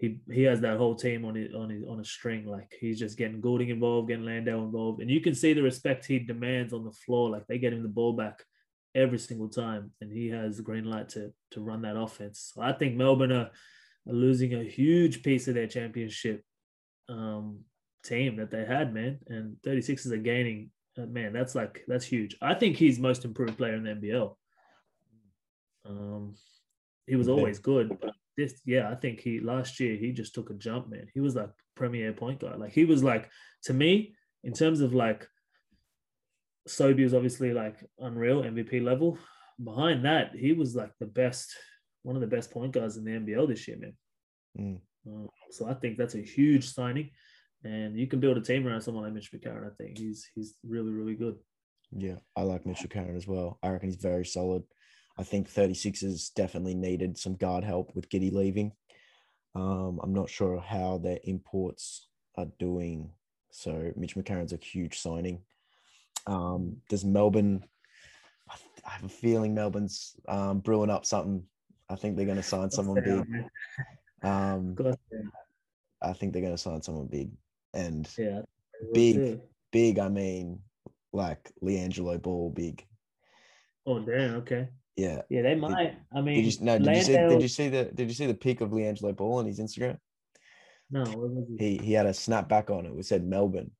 he 0.00 0.18
he 0.30 0.42
has 0.44 0.60
that 0.60 0.78
whole 0.78 0.94
team 0.94 1.24
on 1.24 1.36
it 1.36 1.54
on 1.54 1.70
his 1.70 1.84
on 1.84 2.00
a 2.00 2.04
string. 2.04 2.46
Like 2.46 2.74
he's 2.80 2.98
just 2.98 3.18
getting 3.18 3.40
Goulding 3.40 3.68
involved, 3.68 4.08
getting 4.08 4.24
Landale 4.24 4.62
involved, 4.64 5.00
and 5.00 5.10
you 5.10 5.20
can 5.20 5.34
see 5.34 5.52
the 5.52 5.62
respect 5.62 6.06
he 6.06 6.18
demands 6.18 6.72
on 6.72 6.84
the 6.84 6.92
floor. 6.92 7.30
Like 7.30 7.46
they 7.46 7.58
get 7.58 7.72
him 7.72 7.82
the 7.82 7.88
ball 7.88 8.12
back 8.12 8.44
every 8.94 9.18
single 9.18 9.48
time, 9.48 9.92
and 10.00 10.12
he 10.12 10.28
has 10.28 10.56
the 10.56 10.62
green 10.62 10.84
light 10.84 11.08
to 11.10 11.32
to 11.52 11.60
run 11.60 11.82
that 11.82 11.98
offense. 11.98 12.52
So 12.54 12.62
I 12.62 12.72
think 12.72 12.96
Melbourne 12.96 13.32
are, 13.32 13.36
are 13.44 13.50
losing 14.06 14.54
a 14.54 14.64
huge 14.64 15.22
piece 15.22 15.48
of 15.48 15.54
their 15.54 15.66
championship 15.66 16.42
um, 17.08 17.60
team 18.04 18.36
that 18.36 18.50
they 18.50 18.64
had, 18.64 18.94
man. 18.94 19.18
And 19.28 19.56
36ers 19.66 20.12
are 20.12 20.18
gaining. 20.18 20.70
Uh, 20.98 21.06
man, 21.06 21.32
that's 21.32 21.54
like 21.54 21.82
that's 21.86 22.04
huge. 22.04 22.36
I 22.42 22.54
think 22.54 22.76
he's 22.76 22.98
most 22.98 23.24
improved 23.24 23.56
player 23.56 23.74
in 23.74 23.84
the 23.84 23.90
NBL. 23.90 24.34
Um, 25.86 26.34
he 27.06 27.16
was 27.16 27.28
always 27.28 27.58
good, 27.58 27.98
but 28.00 28.14
this, 28.36 28.60
yeah, 28.64 28.90
I 28.90 28.94
think 28.94 29.20
he 29.20 29.40
last 29.40 29.80
year 29.80 29.96
he 29.96 30.12
just 30.12 30.34
took 30.34 30.50
a 30.50 30.54
jump, 30.54 30.88
man. 30.88 31.08
He 31.14 31.20
was 31.20 31.34
like 31.34 31.50
premier 31.74 32.12
point 32.12 32.40
guard. 32.40 32.60
Like 32.60 32.72
he 32.72 32.84
was 32.84 33.02
like 33.02 33.28
to 33.64 33.74
me 33.74 34.14
in 34.44 34.52
terms 34.52 34.80
of 34.80 34.94
like 34.94 35.26
Sobey 36.66 37.02
was 37.02 37.14
obviously 37.14 37.52
like 37.52 37.76
unreal 37.98 38.42
MVP 38.42 38.82
level. 38.82 39.18
Behind 39.62 40.04
that, 40.04 40.34
he 40.34 40.52
was 40.52 40.74
like 40.74 40.92
the 40.98 41.06
best, 41.06 41.54
one 42.02 42.16
of 42.16 42.22
the 42.22 42.28
best 42.28 42.50
point 42.50 42.72
guards 42.72 42.96
in 42.96 43.04
the 43.04 43.12
NBL 43.12 43.48
this 43.48 43.66
year, 43.68 43.78
man. 43.78 43.92
Mm. 44.58 44.80
Uh, 45.06 45.28
so 45.50 45.68
I 45.68 45.74
think 45.74 45.96
that's 45.96 46.14
a 46.14 46.22
huge 46.22 46.68
signing, 46.68 47.10
and 47.64 47.98
you 47.98 48.06
can 48.06 48.20
build 48.20 48.36
a 48.36 48.40
team 48.40 48.66
around 48.66 48.82
someone 48.82 49.04
like 49.04 49.12
Mitch 49.12 49.32
McCarron. 49.32 49.66
I 49.66 49.74
think 49.76 49.98
he's 49.98 50.28
he's 50.34 50.54
really 50.66 50.92
really 50.92 51.14
good. 51.14 51.36
Yeah, 51.92 52.16
I 52.36 52.42
like 52.42 52.66
Mitch 52.66 52.80
McCarron 52.80 53.16
as 53.16 53.26
well. 53.26 53.58
I 53.62 53.70
reckon 53.70 53.88
he's 53.88 53.96
very 53.96 54.24
solid. 54.24 54.62
I 55.18 55.22
think 55.22 55.52
36ers 55.52 56.32
definitely 56.34 56.74
needed 56.74 57.18
some 57.18 57.34
guard 57.34 57.64
help 57.64 57.94
with 57.94 58.08
Giddey 58.08 58.32
leaving. 58.32 58.72
Um, 59.54 60.00
I'm 60.02 60.14
not 60.14 60.30
sure 60.30 60.60
how 60.60 60.98
their 60.98 61.18
imports 61.24 62.08
are 62.36 62.46
doing. 62.58 63.10
So 63.50 63.92
Mitch 63.96 64.14
McCarron's 64.14 64.52
a 64.52 64.58
huge 64.62 64.98
signing. 64.98 65.42
Um, 66.26 66.76
does 66.88 67.04
Melbourne? 67.04 67.64
I 68.48 68.56
th- 68.56 68.84
I 68.86 68.90
have 68.90 69.04
a 69.04 69.08
feeling 69.08 69.54
Melbourne's 69.54 70.14
um, 70.28 70.60
brewing 70.60 70.90
up 70.90 71.04
something. 71.04 71.42
I 71.90 71.96
think 71.96 72.16
they're 72.16 72.24
going 72.26 72.36
to 72.36 72.42
sign 72.42 72.70
someone 72.70 73.02
big. 73.04 73.24
Um, 74.22 74.76
I 76.02 76.12
think 76.12 76.34
they're 76.34 76.42
going 76.42 76.54
to 76.54 76.58
sign 76.58 76.82
someone 76.82 77.06
big, 77.06 77.30
and 77.72 78.06
Yeah, 78.18 78.42
Big. 78.92 79.40
big. 79.72 79.98
I 79.98 80.10
mean, 80.10 80.60
like 81.10 81.50
LiAngelo 81.62 82.20
Ball, 82.20 82.50
big. 82.50 82.86
Oh 83.86 84.00
damn. 84.00 84.34
Okay. 84.36 84.68
Yeah. 84.94 85.22
Yeah, 85.30 85.40
they 85.40 85.54
might. 85.54 85.96
I 86.14 86.20
mean, 86.20 86.34
Did 86.34 86.54
you 86.54 86.64
no? 86.64 86.78
Did 86.78 86.96
you 86.96 87.02
see? 87.02 87.16
Did 87.16 87.42
you 87.42 87.48
see 87.48 87.68
the? 87.68 87.84
Did 87.84 88.08
you 88.08 88.14
see 88.14 88.26
the 88.26 88.34
pic 88.34 88.60
of 88.60 88.72
LiAngelo 88.72 89.16
Ball 89.16 89.38
on 89.38 89.46
his 89.46 89.58
Instagram? 89.58 89.96
No, 90.90 91.04
he? 91.58 91.78
He 91.78 91.84
he 91.86 91.92
had 91.94 92.06
a 92.06 92.10
snapback 92.10 92.68
on 92.68 92.84
it. 92.84 92.92
It 92.98 93.06
said 93.06 93.24
Melbourne, 93.24 93.70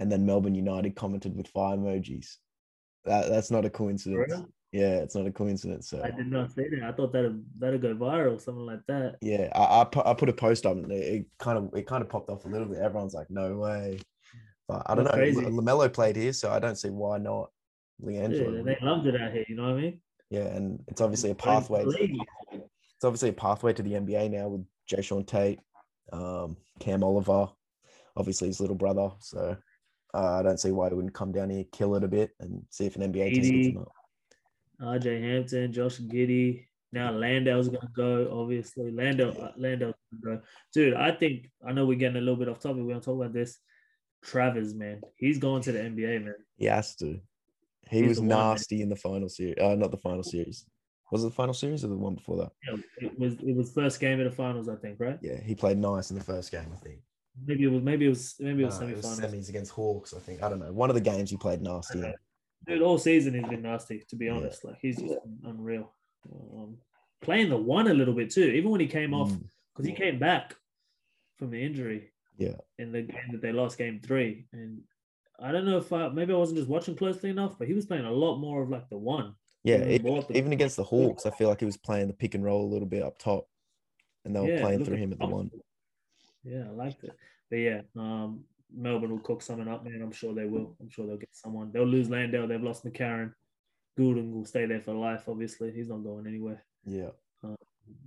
and 0.00 0.10
then 0.10 0.26
Melbourne 0.26 0.56
United 0.56 0.96
commented 0.96 1.36
with 1.36 1.46
fire 1.48 1.76
emojis. 1.76 2.36
That 3.04 3.28
that's 3.28 3.50
not 3.52 3.64
a 3.64 3.70
coincidence. 3.70 4.24
real? 4.28 4.48
Yeah, 4.74 4.96
it's 4.96 5.14
not 5.14 5.24
a 5.24 5.30
coincidence. 5.30 5.88
So 5.88 6.02
I 6.02 6.10
did 6.10 6.26
not 6.26 6.52
see 6.52 6.64
that. 6.68 6.82
I 6.82 6.90
thought 6.90 7.12
that'd 7.12 7.44
that'd 7.60 7.80
go 7.80 7.94
viral, 7.94 8.40
something 8.40 8.66
like 8.66 8.84
that. 8.88 9.18
yeah, 9.20 9.48
I 9.54 9.82
I 9.82 9.84
put, 9.84 10.04
I 10.04 10.14
put 10.14 10.28
a 10.28 10.32
post 10.32 10.66
up 10.66 10.76
and 10.76 10.90
it, 10.90 11.14
it 11.14 11.26
kind 11.38 11.56
of 11.56 11.72
it 11.74 11.86
kind 11.86 12.02
of 12.02 12.08
popped 12.08 12.28
off 12.28 12.44
a 12.44 12.48
little 12.48 12.66
bit. 12.66 12.78
Everyone's 12.78 13.14
like, 13.14 13.30
no 13.30 13.56
way. 13.56 14.00
But 14.66 14.82
I 14.86 14.96
don't 14.96 15.04
That's 15.04 15.16
know. 15.16 15.22
crazy. 15.22 15.42
Lamelo 15.42 15.92
played 15.92 16.16
here, 16.16 16.32
so 16.32 16.50
I 16.50 16.58
don't 16.58 16.74
see 16.74 16.90
why 16.90 17.18
not. 17.18 17.50
Yeah, 18.04 18.26
they 18.26 18.76
loved 18.82 19.06
it 19.06 19.14
out 19.14 19.30
here. 19.30 19.44
You 19.46 19.54
know 19.54 19.62
what 19.62 19.78
I 19.78 19.80
mean? 19.80 20.00
Yeah, 20.30 20.46
and 20.46 20.82
it's 20.88 21.00
obviously 21.00 21.30
a 21.30 21.36
pathway. 21.36 21.84
it's 21.84 23.04
obviously 23.04 23.28
a 23.28 23.32
pathway 23.32 23.74
to 23.74 23.82
the 23.82 23.92
NBA 23.92 24.32
now 24.32 24.48
with 24.48 24.66
Jae'Sean 24.90 25.24
Tate, 25.24 25.60
um, 26.12 26.56
Cam 26.80 27.04
Oliver, 27.04 27.46
obviously 28.16 28.48
his 28.48 28.58
little 28.58 28.74
brother. 28.74 29.10
So 29.20 29.56
uh, 30.14 30.38
I 30.40 30.42
don't 30.42 30.58
see 30.58 30.72
why 30.72 30.88
he 30.88 30.96
wouldn't 30.96 31.14
come 31.14 31.30
down 31.30 31.50
here, 31.50 31.62
kill 31.70 31.94
it 31.94 32.02
a 32.02 32.08
bit, 32.08 32.32
and 32.40 32.64
see 32.70 32.86
if 32.86 32.96
an 32.96 33.12
NBA 33.12 33.34
team 33.34 33.70
him 33.70 33.78
up. 33.78 33.92
RJ 34.80 35.22
Hampton, 35.22 35.72
Josh 35.72 35.98
Giddey. 36.00 36.66
Now 36.92 37.12
Landale's 37.12 37.68
gonna 37.68 37.90
go. 37.94 38.28
Obviously, 38.40 38.90
Landale. 38.90 39.34
Yeah. 39.36 39.44
uh, 39.44 39.52
Landale's 39.56 39.94
gonna 40.22 40.36
go. 40.36 40.42
Dude, 40.72 40.94
I 40.94 41.10
think 41.12 41.50
I 41.66 41.72
know 41.72 41.86
we're 41.86 41.98
getting 41.98 42.16
a 42.16 42.20
little 42.20 42.36
bit 42.36 42.48
off 42.48 42.60
topic. 42.60 42.82
We're 42.82 42.88
gonna 42.90 43.00
talk 43.00 43.16
about 43.20 43.32
this. 43.32 43.58
Travers, 44.22 44.74
man, 44.74 45.02
he's 45.16 45.38
going 45.38 45.62
to 45.62 45.72
the 45.72 45.80
NBA, 45.80 46.24
man. 46.24 46.34
He 46.56 46.66
has 46.66 46.94
to. 46.96 47.20
He 47.90 47.98
He's 48.00 48.08
was 48.08 48.16
the 48.18 48.22
one, 48.22 48.28
nasty 48.30 48.80
in 48.80 48.88
the 48.88 48.96
final 48.96 49.28
series. 49.28 49.56
Uh, 49.60 49.74
not 49.74 49.90
the 49.90 49.98
final 49.98 50.22
series. 50.22 50.64
Was 51.10 51.22
it 51.22 51.28
the 51.28 51.34
final 51.34 51.52
series 51.54 51.84
or 51.84 51.88
the 51.88 51.96
one 51.96 52.14
before 52.14 52.38
that? 52.38 52.50
Yeah, 52.66 53.08
it 53.08 53.18
was 53.18 53.34
it 53.34 53.54
was 53.54 53.72
first 53.72 54.00
game 54.00 54.20
of 54.20 54.24
the 54.24 54.34
finals, 54.34 54.68
I 54.68 54.76
think, 54.76 54.98
right? 54.98 55.18
Yeah, 55.20 55.40
he 55.40 55.54
played 55.54 55.78
nice 55.78 56.10
in 56.10 56.18
the 56.18 56.24
first 56.24 56.50
game, 56.50 56.66
I 56.72 56.76
think. 56.76 57.00
Maybe 57.46 57.64
it 57.64 57.68
was 57.68 57.82
maybe 57.82 58.06
it 58.06 58.10
was 58.10 58.34
maybe 58.38 58.62
it 58.62 58.66
was 58.66 58.80
No, 58.80 58.88
it 58.88 58.96
was 58.96 59.20
semis 59.20 59.48
against 59.48 59.72
Hawks, 59.72 60.14
I 60.14 60.20
think. 60.20 60.42
I 60.42 60.48
don't 60.48 60.60
know. 60.60 60.72
One 60.72 60.88
of 60.88 60.94
the 60.94 61.00
games 61.00 61.30
he 61.30 61.36
played 61.36 61.60
nasty. 61.60 61.98
Okay. 61.98 62.14
Dude, 62.66 62.82
all 62.82 62.98
season 62.98 63.34
he's 63.34 63.48
been 63.48 63.62
nasty, 63.62 64.02
to 64.08 64.16
be 64.16 64.26
Yeah. 64.26 64.32
honest. 64.36 64.64
Like 64.64 64.78
he's 64.80 65.00
just 65.00 65.14
unreal. 65.44 65.92
Um, 66.32 66.78
playing 67.20 67.50
the 67.50 67.56
one 67.56 67.88
a 67.88 67.94
little 67.94 68.14
bit 68.14 68.30
too, 68.30 68.44
even 68.44 68.70
when 68.70 68.80
he 68.80 68.86
came 68.86 69.12
off, 69.12 69.30
Mm, 69.32 69.48
because 69.72 69.86
he 69.86 69.94
came 69.94 70.18
back 70.18 70.56
from 71.36 71.50
the 71.50 71.62
injury. 71.62 72.10
Yeah. 72.38 72.56
In 72.78 72.90
the 72.92 73.02
game 73.02 73.30
that 73.32 73.40
they 73.42 73.52
lost, 73.52 73.78
game 73.78 74.00
three, 74.00 74.46
and 74.52 74.82
I 75.38 75.52
don't 75.52 75.64
know 75.66 75.78
if 75.78 75.92
I, 75.92 76.08
maybe 76.08 76.32
I 76.32 76.36
wasn't 76.36 76.58
just 76.58 76.68
watching 76.68 76.96
closely 76.96 77.30
enough, 77.30 77.58
but 77.58 77.68
he 77.68 77.74
was 77.74 77.86
playing 77.86 78.04
a 78.06 78.10
lot 78.10 78.38
more 78.38 78.62
of 78.62 78.70
like 78.70 78.88
the 78.88 78.98
one. 78.98 79.34
Yeah, 79.62 79.76
Even 79.76 79.90
even, 79.92 80.14
the- 80.28 80.36
even 80.38 80.52
against 80.52 80.76
the 80.76 80.84
Hawks, 80.84 81.26
I 81.26 81.30
feel 81.30 81.48
like 81.48 81.60
he 81.60 81.66
was 81.66 81.76
playing 81.76 82.08
the 82.08 82.14
pick 82.14 82.34
and 82.34 82.44
roll 82.44 82.64
a 82.64 82.70
little 82.72 82.88
bit 82.88 83.02
up 83.02 83.18
top, 83.18 83.48
and 84.24 84.34
they 84.34 84.40
were 84.40 84.50
Yeah, 84.50 84.60
playing 84.60 84.84
through 84.84 84.96
him 84.96 85.12
at 85.12 85.18
the 85.18 85.26
one. 85.26 85.50
Yeah, 86.42 86.66
I 86.66 86.70
liked 86.70 87.04
it. 87.04 87.16
But 87.50 87.56
yeah, 87.56 87.82
um, 87.96 88.44
Melbourne 88.76 89.10
will 89.10 89.20
cook 89.20 89.42
something 89.42 89.68
up, 89.68 89.84
man. 89.84 90.00
I'm 90.02 90.12
sure 90.12 90.34
they 90.34 90.46
will. 90.46 90.76
I'm 90.80 90.90
sure 90.90 91.06
they'll 91.06 91.16
get 91.16 91.28
someone. 91.32 91.70
They'll 91.72 91.86
lose 91.86 92.10
Landale. 92.10 92.46
They've 92.48 92.62
lost 92.62 92.84
McCarron. 92.84 93.32
Goulding 93.96 94.34
will 94.34 94.44
stay 94.44 94.66
there 94.66 94.80
for 94.80 94.92
life. 94.94 95.24
Obviously, 95.28 95.70
he's 95.70 95.88
not 95.88 96.02
going 96.02 96.26
anywhere. 96.26 96.64
Yeah, 96.84 97.10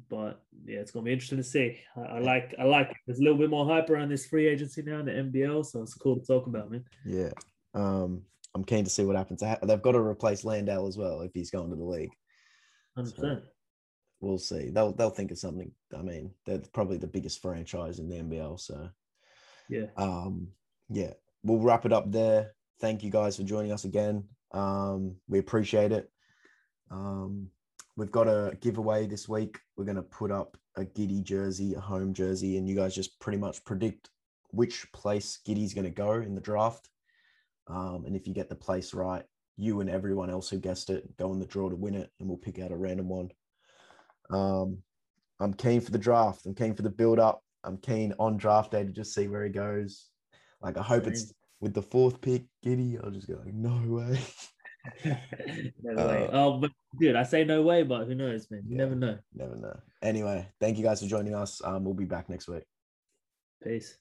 But 0.09 0.41
yeah, 0.65 0.79
it's 0.79 0.91
gonna 0.91 1.05
be 1.05 1.13
interesting 1.13 1.37
to 1.37 1.43
see. 1.43 1.79
I, 1.95 2.01
I 2.01 2.19
like. 2.19 2.53
I 2.59 2.63
like. 2.63 2.89
it. 2.91 2.97
There's 3.05 3.19
a 3.19 3.23
little 3.23 3.37
bit 3.37 3.49
more 3.49 3.65
hype 3.65 3.89
around 3.89 4.09
this 4.09 4.25
free 4.25 4.47
agency 4.47 4.81
now 4.81 4.99
in 4.99 5.05
the 5.05 5.11
NBL, 5.39 5.65
so 5.65 5.81
it's 5.81 5.93
cool 5.93 6.19
to 6.19 6.25
talk 6.25 6.47
about, 6.47 6.71
man. 6.71 6.83
yeah. 7.05 7.31
Um, 7.73 8.23
I'm 8.55 8.63
keen 8.63 8.83
to 8.85 8.89
see 8.89 9.03
what 9.05 9.15
happens. 9.15 9.41
They 9.41 9.49
ha- 9.49 9.59
They've 9.63 9.81
got 9.81 9.91
to 9.91 9.99
replace 9.99 10.43
Landale 10.43 10.87
as 10.87 10.97
well 10.97 11.21
if 11.21 11.31
he's 11.33 11.51
going 11.51 11.69
to 11.69 11.75
the 11.75 11.83
league. 11.83 12.09
Hundred 12.95 13.15
percent. 13.15 13.43
We'll 14.19 14.39
see. 14.39 14.69
They'll 14.71 14.93
they'll 14.93 15.11
think 15.11 15.31
of 15.31 15.37
something. 15.37 15.71
I 15.97 16.01
mean, 16.01 16.31
they're 16.45 16.61
probably 16.73 16.97
the 16.97 17.05
biggest 17.07 17.41
franchise 17.41 17.99
in 17.99 18.09
the 18.09 18.15
NBL, 18.15 18.59
so 18.59 18.89
Yeah. 19.69 19.87
um, 19.97 20.47
yeah, 20.89 21.13
we'll 21.43 21.59
wrap 21.59 21.85
it 21.85 21.93
up 21.93 22.11
there. 22.11 22.53
Thank 22.79 23.03
you 23.03 23.09
guys 23.09 23.35
for 23.35 23.43
joining 23.43 23.71
us 23.71 23.85
again. 23.85 24.23
Um, 24.51 25.15
we 25.27 25.39
appreciate 25.39 25.91
it. 25.91 26.09
Um, 26.89 27.49
we've 27.95 28.11
got 28.11 28.27
a 28.27 28.57
giveaway 28.61 29.07
this 29.07 29.27
week. 29.27 29.59
We're 29.75 29.85
going 29.85 29.97
to 29.97 30.03
put 30.03 30.31
up 30.31 30.57
a 30.75 30.85
Giddey 30.85 31.23
jersey, 31.23 31.73
a 31.73 31.79
home 31.79 32.13
jersey, 32.13 32.57
and 32.57 32.67
you 32.67 32.75
guys 32.75 32.95
just 32.95 33.19
pretty 33.19 33.37
much 33.37 33.65
predict 33.65 34.09
which 34.51 34.91
place 34.93 35.39
Giddey's 35.45 35.73
going 35.73 35.85
to 35.85 35.91
go 35.91 36.13
in 36.13 36.35
the 36.35 36.41
draft. 36.41 36.89
Um, 37.67 38.03
and 38.05 38.15
if 38.15 38.27
you 38.27 38.33
get 38.33 38.47
the 38.47 38.55
place 38.55 38.93
right, 38.93 39.23
you 39.57 39.81
and 39.81 39.89
everyone 39.89 40.29
else 40.29 40.49
who 40.49 40.59
guessed 40.59 40.89
it 40.89 41.17
go 41.17 41.33
in 41.33 41.39
the 41.39 41.45
draw 41.45 41.69
to 41.69 41.75
win 41.75 41.95
it, 41.95 42.11
and 42.19 42.29
we'll 42.29 42.37
pick 42.37 42.59
out 42.59 42.71
a 42.71 42.77
random 42.77 43.09
one. 43.09 43.31
Um, 44.29 44.77
I'm 45.39 45.53
keen 45.53 45.81
for 45.81 45.91
the 45.91 45.97
draft. 45.97 46.45
I'm 46.45 46.55
keen 46.55 46.75
for 46.75 46.83
the 46.83 46.89
build 46.89 47.19
up. 47.19 47.43
I'm 47.67 47.77
keen 47.77 48.13
on 48.17 48.37
draft 48.37 48.71
day 48.71 48.83
to 48.85 48.91
just 48.91 49.13
see 49.13 49.27
where 49.27 49.43
he 49.43 49.49
goes. 49.49 50.09
Like 50.61 50.77
I 50.77 50.81
hope 50.81 51.05
it's 51.05 51.33
with 51.59 51.73
the 51.73 51.81
fourth 51.81 52.21
pick, 52.21 52.45
Giddey. 52.65 53.03
I'll 53.03 53.11
just 53.11 53.27
go 53.27 53.35
like, 53.43 53.53
no 53.53 53.81
way. 53.85 54.19
no 55.83 56.07
way. 56.07 56.27
Uh, 56.27 56.29
oh, 56.31 56.57
but 56.59 56.71
dude, 56.99 57.15
I 57.15 57.23
say 57.23 57.43
no 57.43 57.61
way, 57.61 57.83
but 57.83 58.05
who 58.05 58.15
knows, 58.15 58.49
man? 58.49 58.63
You 58.67 58.77
Yeah. 58.77 58.83
never 58.83 58.95
know. 58.95 59.19
Never 59.33 59.55
know. 59.55 59.79
Anyway, 60.01 60.47
thank 60.59 60.77
you 60.77 60.83
guys 60.83 61.01
for 61.01 61.07
joining 61.07 61.35
us. 61.35 61.61
Um, 61.63 61.83
we'll 61.83 61.93
be 61.93 62.05
back 62.05 62.29
next 62.29 62.47
week. 62.47 62.63
Peace. 63.63 63.97